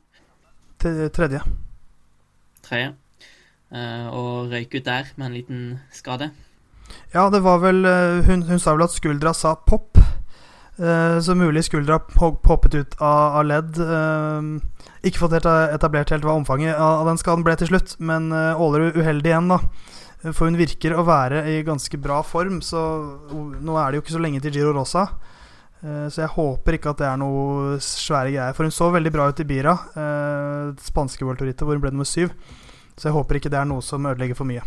[0.81, 1.41] Tredje.
[2.65, 2.91] Tredje.
[3.73, 5.63] Eh, og røyk ut der med en liten
[5.93, 6.31] skade.
[7.13, 7.83] Ja, det var vel
[8.23, 9.97] Hun, hun sa vel at skuldra sa pop.
[10.77, 13.79] Så mulig skuldra poppet ut av, av ledd.
[15.05, 18.97] Ikke fått helt etablert helt hva omfanget av den skaden ble til slutt, men Aalerud
[18.97, 19.59] uheldig igjen, da.
[20.33, 22.81] For hun virker å være i ganske bra form, så
[23.29, 25.05] nå er det jo ikke så lenge til Giro Rosa.
[25.85, 28.55] Eh, så jeg håper ikke at det er noe svære greier.
[28.57, 32.09] For hun så veldig bra ut i Bira, eh, spanske worldtourittet, hvor hun ble nummer
[32.09, 32.33] syv.
[32.97, 34.65] Så jeg håper ikke det er noe som ødelegger for mye.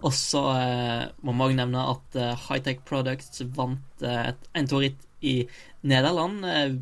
[0.00, 5.44] Og så eh, må man nevne at eh, Hightech Products vant eh, en touritt i
[5.86, 6.42] Nederland.
[6.48, 6.74] Eh,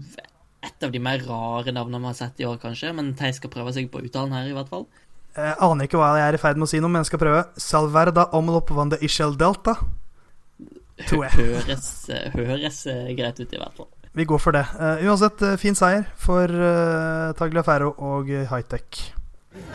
[0.64, 3.52] et av de mer rare navnene vi har sett i år, kanskje, men de skal
[3.52, 4.88] prøve seg på uttalen her, i hvert fall.
[5.38, 7.22] Jeg aner ikke hva jeg er i ferd med å si nå, men jeg skal
[7.22, 7.44] prøve.
[7.62, 9.76] Salverda omlopvande van de Ishel Delta.
[11.06, 11.34] Tror jeg.
[11.38, 11.92] Høres,
[12.34, 13.90] høres eh, greit ut, i hvert fall.
[14.18, 14.64] Vi går for det.
[14.74, 19.04] Uh, uansett, uh, fin seier for uh, Tagliaferro og Hightech.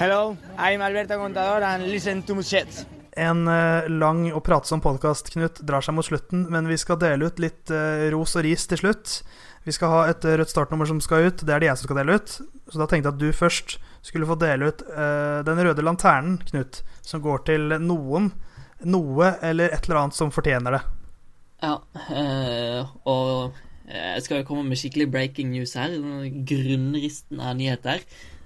[0.01, 2.83] Hello, I'm Alberto Contador and listen to Muchet.
[3.15, 7.29] En uh, lang og pratsom podkast, Knut, drar seg mot slutten, men vi skal dele
[7.29, 7.71] ut litt
[8.11, 9.21] ros og ris til slutt.
[9.63, 11.43] Vi skal ha et rødt startnummer som skal ut.
[11.43, 12.35] Det er det jeg som skal dele ut.
[12.67, 16.39] Så da tenkte jeg at du først skulle få dele ut uh, den røde lanternen,
[16.49, 18.31] Knut, som går til noen,
[18.83, 20.81] noe eller et eller annet som fortjener det.
[21.63, 25.95] Ja, uh, og jeg skal jo komme med skikkelig breaking news her.
[26.51, 28.03] Grunnristen av nyheter.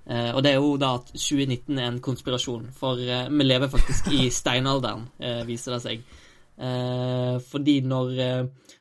[0.07, 4.13] Uh, og det er jo da at 2019 er en konspirasjon, for vi lever faktisk
[4.13, 5.09] i steinalderen,
[5.49, 6.16] viser det seg.
[6.58, 8.16] Fordi når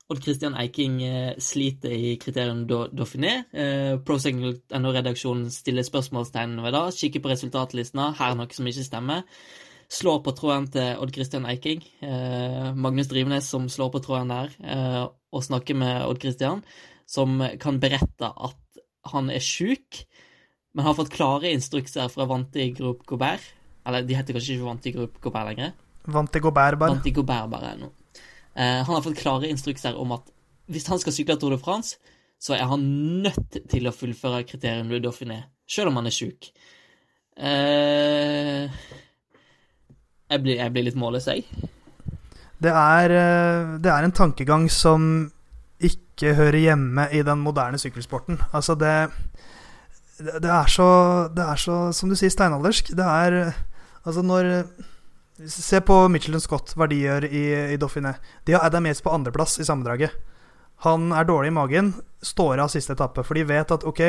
[0.06, 3.40] Odd Christian Eiking eh, sliter i kriterium Dauphiné.
[3.50, 9.24] Eh, ProSignal.no-redaksjonen stiller spørsmålstegn ved det, kikker på resultatlistene, her er noe som ikke stemmer.
[9.90, 14.54] Slår på tråden til Odd Christian Eiking, eh, Magnus Drivenes som slår på tråden der,
[15.34, 16.62] og snakker med Odd Christian,
[17.06, 20.04] som kan berette at han er sjuk,
[20.74, 23.42] men har fått klare instrukser fra Vanti Group Gobert.
[23.86, 25.74] Eller de heter kanskje ikke Vanti Group Gobert lenger?
[26.06, 26.94] Vanti Gobert, bare.
[26.94, 27.90] Vanti Gobert, bare nå.
[28.56, 30.30] Eh, han har fått klare instrukser om at
[30.72, 31.98] hvis han skal sykle Tour de France,
[32.40, 32.82] så er han
[33.24, 36.50] nødt til å fullføre kriteriene Louis Dauphiné, selv om han er sjuk.
[37.36, 38.66] Eh,
[40.30, 41.46] jeg, blir, jeg, blir, litt målløs, jeg.
[42.62, 45.30] Det er, eh, det er, en tankegang som
[45.76, 48.40] ikke hører hjemme i den moderne sykkelsporten.
[48.56, 48.94] Altså, det,
[50.18, 50.88] det, er så
[51.36, 52.94] Det er så, som du sier, steinaldersk.
[52.96, 53.40] Det er
[54.06, 54.62] Altså, når
[55.36, 58.14] Se på Michelin Scott, hva de gjør i, i Dauphiné.
[58.48, 60.14] De har Adam Yates på andreplass i sammendraget.
[60.84, 61.90] Han er dårlig i magen,
[62.24, 64.02] står av siste etappe, for de vet at ok,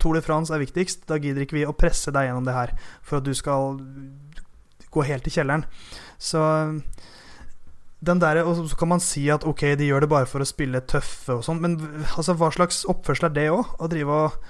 [0.00, 1.04] Tour de France er viktigst.
[1.08, 3.78] Da gidder ikke vi å presse deg gjennom det her for at du skal
[4.92, 5.64] gå helt i kjelleren.
[6.20, 6.40] Så
[8.02, 10.48] den der, Og så kan man si at ok, de gjør det bare for å
[10.48, 11.76] spille tøffe og sånn, men
[12.16, 13.76] altså, hva slags oppførsel er det òg?
[13.78, 14.40] Å drive og,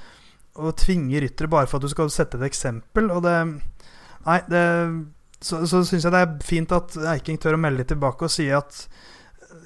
[0.56, 3.10] og tvinge ryttere bare for at du skal sette et eksempel?
[3.10, 3.36] Og det
[4.22, 4.62] Nei, det
[5.42, 8.32] så, så syns jeg det er fint at Eiking tør å melde litt tilbake og
[8.32, 8.86] si at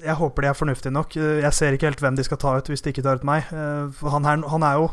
[0.03, 1.15] jeg håper de er fornuftige nok.
[1.17, 3.47] Jeg ser ikke helt hvem de skal ta ut hvis de ikke tar ut meg.
[3.49, 4.91] Eh, for han, her, han er jo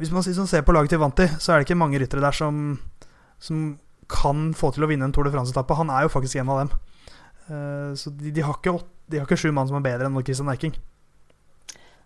[0.00, 2.78] Hvis man ser på laget til Vanti, så er det ikke mange ryttere der som,
[3.36, 3.74] som
[4.08, 5.76] kan få til å vinne en Tour de France-etappe.
[5.76, 6.70] Han er jo faktisk en av dem.
[7.50, 8.78] Eh, så de, de, har ikke,
[9.10, 10.72] de, har ikke, sju mann som er bedre enn Christian Eiking.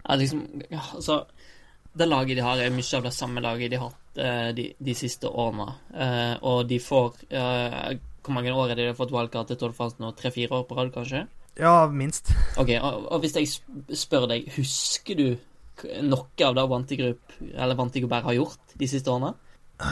[0.05, 0.43] Ja, liksom,
[0.75, 1.23] altså
[1.95, 4.67] Det laget de har, er mye av det samme laget de har hatt uh, de,
[4.79, 5.69] de, siste årene.
[5.95, 9.61] Uh, og de får uh, Hvor mange år er det de har fått valgkart til
[9.61, 10.11] Tolv Fransen nå?
[10.19, 11.27] Tre-fire år på rad, kanskje?
[11.61, 12.33] Ja, minst.
[12.59, 13.51] Ok, og, og, hvis jeg
[13.95, 15.27] spør deg, husker du
[16.07, 19.35] noe av det Vantigrup eller Vantigobert har gjort de siste årene?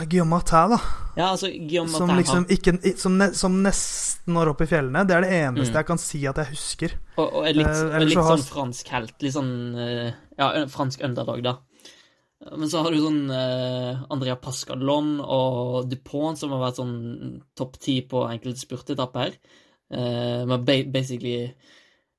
[0.06, 0.78] Guillaume Martin, da.
[1.16, 5.02] Ja, altså, Guillaume som, liksom ikke, som, ne, som, nesten når opp i fjellene.
[5.08, 5.78] Det er det eneste mm.
[5.80, 6.94] jeg kan si at jeg husker.
[7.16, 8.44] Og, og litt, uh, litt sånn har...
[8.46, 9.16] fransk helt.
[9.24, 11.56] Litt sånn uh, Ja, fransk underdog, da.
[12.50, 16.96] Men så har du sånn eh, Andrea Pascalon og Dupont, som har vært sånn
[17.58, 19.38] topp ti på enkelte spurtetapper.
[19.92, 21.52] Eh, men basically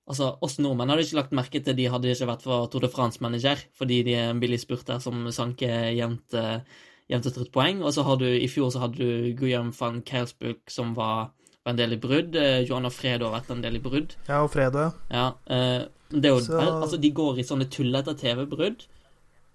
[0.03, 2.89] Altså, oss nordmenn hadde ikke lagt merke til de hadde ikke vært for Tour de
[2.91, 6.57] France-manager, fordi de er en billig spurter som sanker jevnt uh,
[7.11, 7.81] jevnt og trutt poeng.
[7.83, 11.31] Og så har du i fjor så hadde du Guillaume van Keilsbuk som var,
[11.63, 12.37] var, en del i brudd.
[12.39, 14.17] Eh, Johan og Fredo har vært en del i brudd.
[14.27, 15.29] Ja, og Fredo, ja.
[15.47, 16.59] Eh, det er jo, så...
[16.61, 18.85] altså, de går i sånne tullete TV-brudd.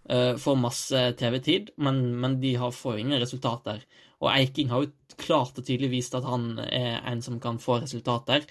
[0.08, 3.82] Eh, får masse TV-tid, men, men, de har, får ingen resultater.
[4.22, 7.76] Og Eiking har jo klart og tydelig vist at han er en som kan få
[7.82, 8.46] resultater.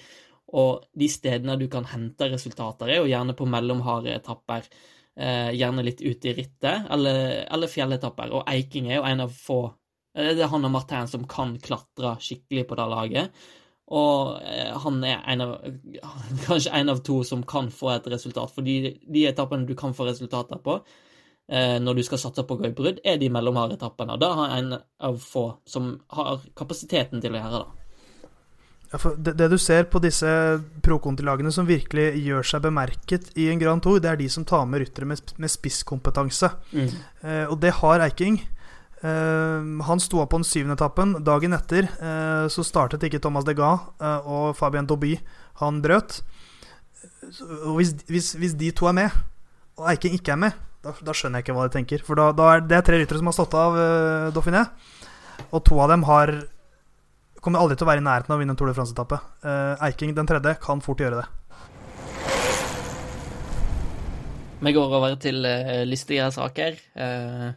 [0.53, 4.68] Og de stedene du kan hente resultater, er jo gjerne på mellomharde etapper
[5.18, 8.38] eh, gjerne litt ute i rittet, eller, eller fjelletapper.
[8.38, 9.64] Og Eiking er jo en av få
[10.14, 13.41] eh, Det er han og Martin som kan klatre skikkelig på det laget.
[13.97, 14.38] Og
[14.84, 15.58] han er en av,
[16.45, 18.53] kanskje en av to som kan få et resultat.
[18.53, 20.78] For de, de etappene du kan få resultater på
[21.47, 24.17] når du skal satse på gøybrudd, er de mellomharde etappene.
[24.19, 27.87] Da har en av få som har kapasiteten til å gjøre det.
[28.91, 30.27] Ja, det, det, du ser på disse
[30.83, 34.63] pro-konti-lagene som virkelig gjør seg bemerket i en Grand Tour, det er de som tar
[34.69, 36.51] med ryttere med, med spisskompetanse.
[36.71, 36.93] Mm.
[37.23, 38.39] Eh, og det har Eiking.
[39.01, 41.17] Eh, han sto opp på den syvende etappen.
[41.27, 45.17] Dagen etter eh, så startet ikke Thomas Degas eh, og Fabien Dobby.
[45.59, 46.21] Han brøt.
[47.67, 49.19] Og hvis, hvis, hvis, de to er med,
[49.75, 52.03] og Eiking ikke er med, da, skjønner jeg ikke hva de tenker.
[52.05, 54.67] For da, da er det er tre ryttere som har stått av uh, Dauphiné,
[55.51, 56.33] og to av dem har
[57.47, 59.19] kommer aldri til å være i nærheten av å vinne en Tour de France-etappe.
[59.45, 61.27] Uh, Eiking den tredje kan fort gjøre det.
[64.57, 66.79] Vi går over til uh, listige saker.
[66.97, 67.53] Uh,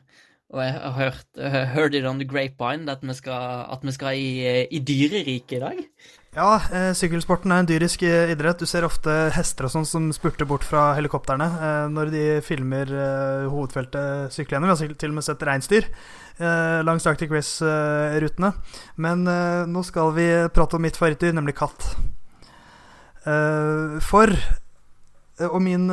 [0.51, 3.95] og jeg har hørt uh, heard it on the grapevine at vi skal, at vi
[3.95, 5.83] skal i, i dyreriket i dag.
[6.31, 8.61] Ja, eh, sykkelsporten er en dyrisk idrett.
[8.63, 12.87] Du ser ofte hester og sånn som spurter bort fra helikoptrene eh, når de filmer
[12.87, 14.71] eh, hovedfeltet sykle gjennom.
[14.71, 18.53] Vi har til og med sett reinsdyr eh, langs Arctic Race-rutene.
[19.03, 21.89] Men eh, nå skal vi prate om mitt favorittdyr, nemlig katt.
[23.27, 24.31] Eh, for
[25.51, 25.87] Og min,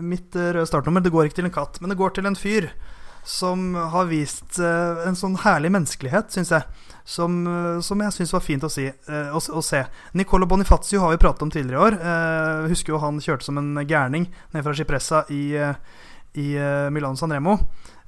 [0.00, 2.70] mitt røde startnummer, det går ikke til en katt, men det går til en fyr
[3.24, 6.66] som har vist en sånn herlig menneskelighet, syns jeg
[7.04, 9.82] som, eh, som jeg syns var fint å, si, eh, å, å, se.
[10.18, 11.98] Nicolo Bonifazio har vi pratet om tidligere i år.
[11.98, 15.44] Eh, husker jo han kjørte som en gærning ned fra Cipressa i,
[16.38, 16.48] i
[16.94, 17.58] Milano San Remo.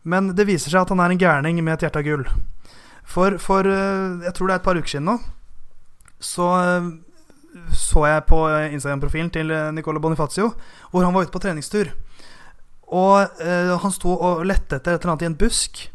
[0.05, 2.27] Men det viser seg at han er en gærning med et hjerte av gull.
[3.05, 5.19] For, for jeg tror det er et par uker siden nå,
[6.25, 6.47] så
[7.71, 8.39] så jeg på
[8.75, 10.49] Instagram-profilen til Nicolo Bonifazio,
[10.91, 11.93] hvor han var ute på treningstur.
[12.95, 15.87] Og eh, han sto og lette etter et eller annet i en busk.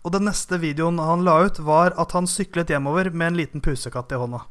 [0.00, 3.64] Og den neste videoen han la ut, var at han syklet hjemover med en liten
[3.64, 4.42] pusekatt i hånda.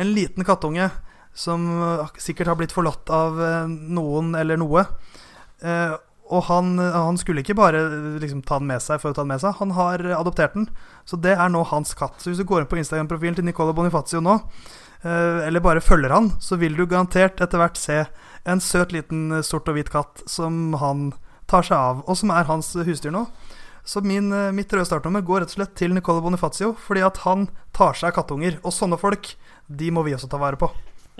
[0.00, 0.90] En liten kattunge
[1.34, 4.84] som eh, sikkert har blitt forlatt av eh, noen eller noe.
[5.64, 5.94] Eh,
[6.32, 7.80] og han, han skulle ikke bare
[8.20, 10.68] liksom, ta den med seg for å ta den med seg, han har adoptert den.
[11.04, 12.22] Så det er nå hans katt.
[12.22, 14.38] Så hvis du går inn på Instagram-profilen til Nicola Bonifazio nå,
[15.02, 17.98] eller bare følger han, så vil du garantert etter hvert se
[18.48, 21.10] en søt liten sort og hvit katt som han
[21.52, 23.26] tar seg av, og som er hans husdyr nå.
[23.84, 27.16] Så min, eh, mitt røde startnummer går rett og slett til Nicole Bonifazio, fordi at
[27.26, 28.58] han tar seg av kattunger.
[28.62, 29.34] Og sånne folk,
[29.68, 30.70] de må vi også ta vare på.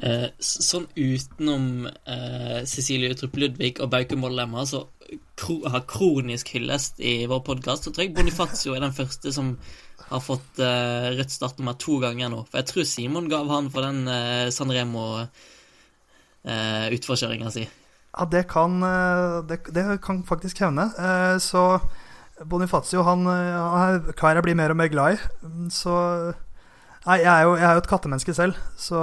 [0.02, 4.86] Eh, sånn utenom eh, Cecilie Utrup Ludvig og Bauke Mollema, så
[5.36, 9.46] kro har kronisk hyllest i vår podkast, så tror jeg Bonifacio er den første som
[10.08, 12.40] har fått eh, rødt startnummer to ganger nå.
[12.48, 17.64] For jeg tror Simon gav han for den eh, Sanremo-utforkjøringa si.
[18.12, 20.90] Ja, det kan, eh, det, det kan faktisk hende.
[20.98, 21.80] Eh, Så
[22.44, 25.20] Bonifacio, han, eh, han er kar jeg blir mer og mer glad i.
[25.46, 26.34] Mm, Så
[27.02, 28.94] Nei, jeg er jo, jeg er jo et kattemenneske selv, så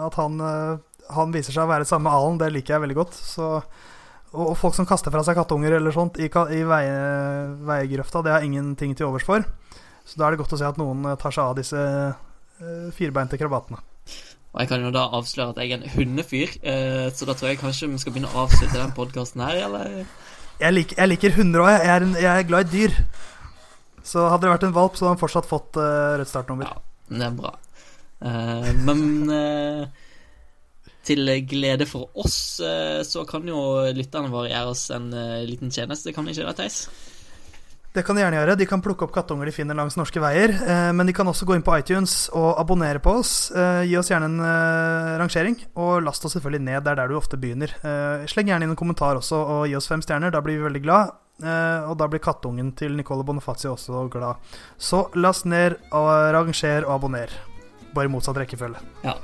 [0.00, 0.38] at han,
[1.12, 3.12] han viser seg å være samme alen, det liker jeg veldig godt.
[3.12, 3.48] Så,
[4.32, 6.96] og, og folk som kaster fra seg kattunger eller sånt i, i veie,
[7.68, 9.44] det har jeg ingenting til overs for.
[10.08, 11.84] Så da er det godt å se at noen tar seg av disse
[12.96, 13.84] firbeinte krabatene.
[14.52, 17.48] Og jeg kan jo da avsløre at jeg er en hundefyr, eh, så da tror
[17.48, 20.02] jeg kanskje vi skal begynne å avslutte den podkasten her, eller?
[20.60, 21.70] Jeg liker, jeg liker hunder òg.
[21.72, 22.98] Jeg, jeg er glad i dyr.
[24.04, 26.68] Så hadde det vært en valp, så hadde han fortsatt fått uh, rødt startnummer.
[26.68, 26.82] Ja.
[27.12, 27.54] Det er bra.
[28.22, 29.00] Uh, men
[29.32, 29.88] uh,
[31.02, 32.60] til glede for oss,
[33.08, 33.58] så kan jo
[33.96, 35.08] lytterne våre gjøre oss en
[35.48, 36.84] liten tjeneste, kan de ikke det, Theis?
[37.92, 38.56] Det kan de gjerne gjøre.
[38.56, 40.54] De kan plukke opp kattunger de finner langs norske veier.
[40.64, 43.50] eh, men de kan også gå inn på iTunes og abonnere på oss.
[43.50, 46.82] Eh, gi oss gjerne en eh, rangering, og last oss selvfølgelig ned.
[46.84, 47.74] Det er der du ofte begynner.
[48.26, 50.32] Sleng gjerne inn en kommentar også, og gi oss fem stjerner.
[50.32, 51.12] Da blir vi veldig glad.
[51.42, 54.40] Og da blir kattungen til Nicole Bonifacio også glad.
[54.78, 57.32] Så last ned, og ranger og abonner.
[57.92, 58.80] Bare motsatt rekkefølge.
[59.04, 59.18] Ja.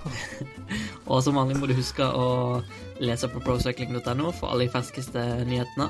[1.08, 2.60] og som vanlig må du huske å
[3.00, 5.88] lese på procycling.no for alle de ferskeste nyhetene.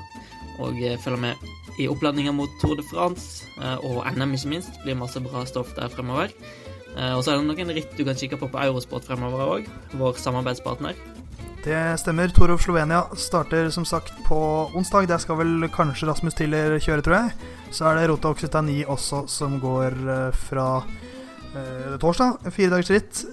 [0.65, 4.75] Og eh, følge med i oppladninga mot Tour de France eh, og NM, ikke minst.
[4.75, 6.35] Det blir masse bra stoff der fremover.
[6.97, 9.71] Eh, og så er det noen ritt du kan kikke på på Eurosport fremover òg,
[10.01, 10.99] vår samarbeidspartner.
[11.65, 12.31] Det stemmer.
[12.33, 14.39] Tour of Slovenia starter som sagt på
[14.79, 15.09] onsdag.
[15.11, 17.51] Der skal vel kanskje Rasmus Tiller kjøre, tror jeg.
[17.75, 19.99] Så er det Rota Occitani også som går
[20.47, 20.69] fra
[22.01, 22.47] torsdag.
[22.55, 23.25] Fire dagers ritt.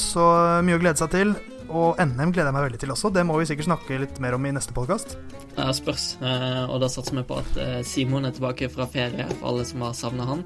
[0.00, 0.24] Så
[0.66, 1.36] mye å glede seg til.
[1.66, 3.10] Og NM gleder jeg meg veldig til også.
[3.14, 5.16] Det må vi sikkert snakke litt mer om i neste podkast.
[5.56, 6.14] Ja, spørs.
[6.20, 9.66] Eh, og da satser vi på at eh, Simon er tilbake fra ferie, for alle
[9.68, 10.44] som har savna han.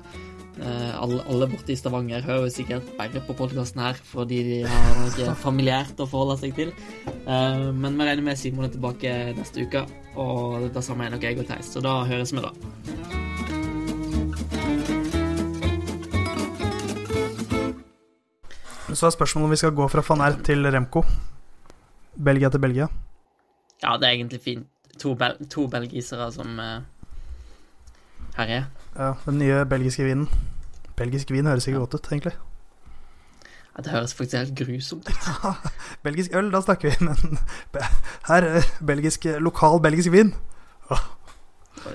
[0.61, 4.59] Eh, alle, alle borte i Stavanger hører jo sikkert bare på podkasten her fordi de
[4.69, 6.75] har noe familiært å forholde seg til.
[7.27, 9.85] Men vi regner med Simon er tilbake neste uke,
[10.19, 11.75] og det samme er nok jeg og Theis.
[11.77, 13.40] Så da høres vi, da.
[18.95, 21.03] Så er spørsmålet om vi skal gå fra van Ert til Remco.
[22.25, 22.87] Belgia til Belgia.
[23.83, 24.67] Ja, det er egentlig fint.
[25.01, 26.83] To, bel to belgisere som uh,
[28.37, 28.65] herjer.
[28.99, 30.29] Ja, den nye belgiske vinen.
[30.97, 31.85] Belgisk vin høres ikke Ja.
[31.85, 32.33] godt ut, egentlig.
[33.77, 35.31] Ja, det høres faktisk helt grusomt ut.
[36.05, 37.39] Belgisk øl, da snakker vi, men
[38.29, 40.35] her belgisk, lokal belgisk vin.
[40.91, 41.05] Åh.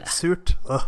[0.07, 0.55] Surt.
[0.69, 0.87] Åh.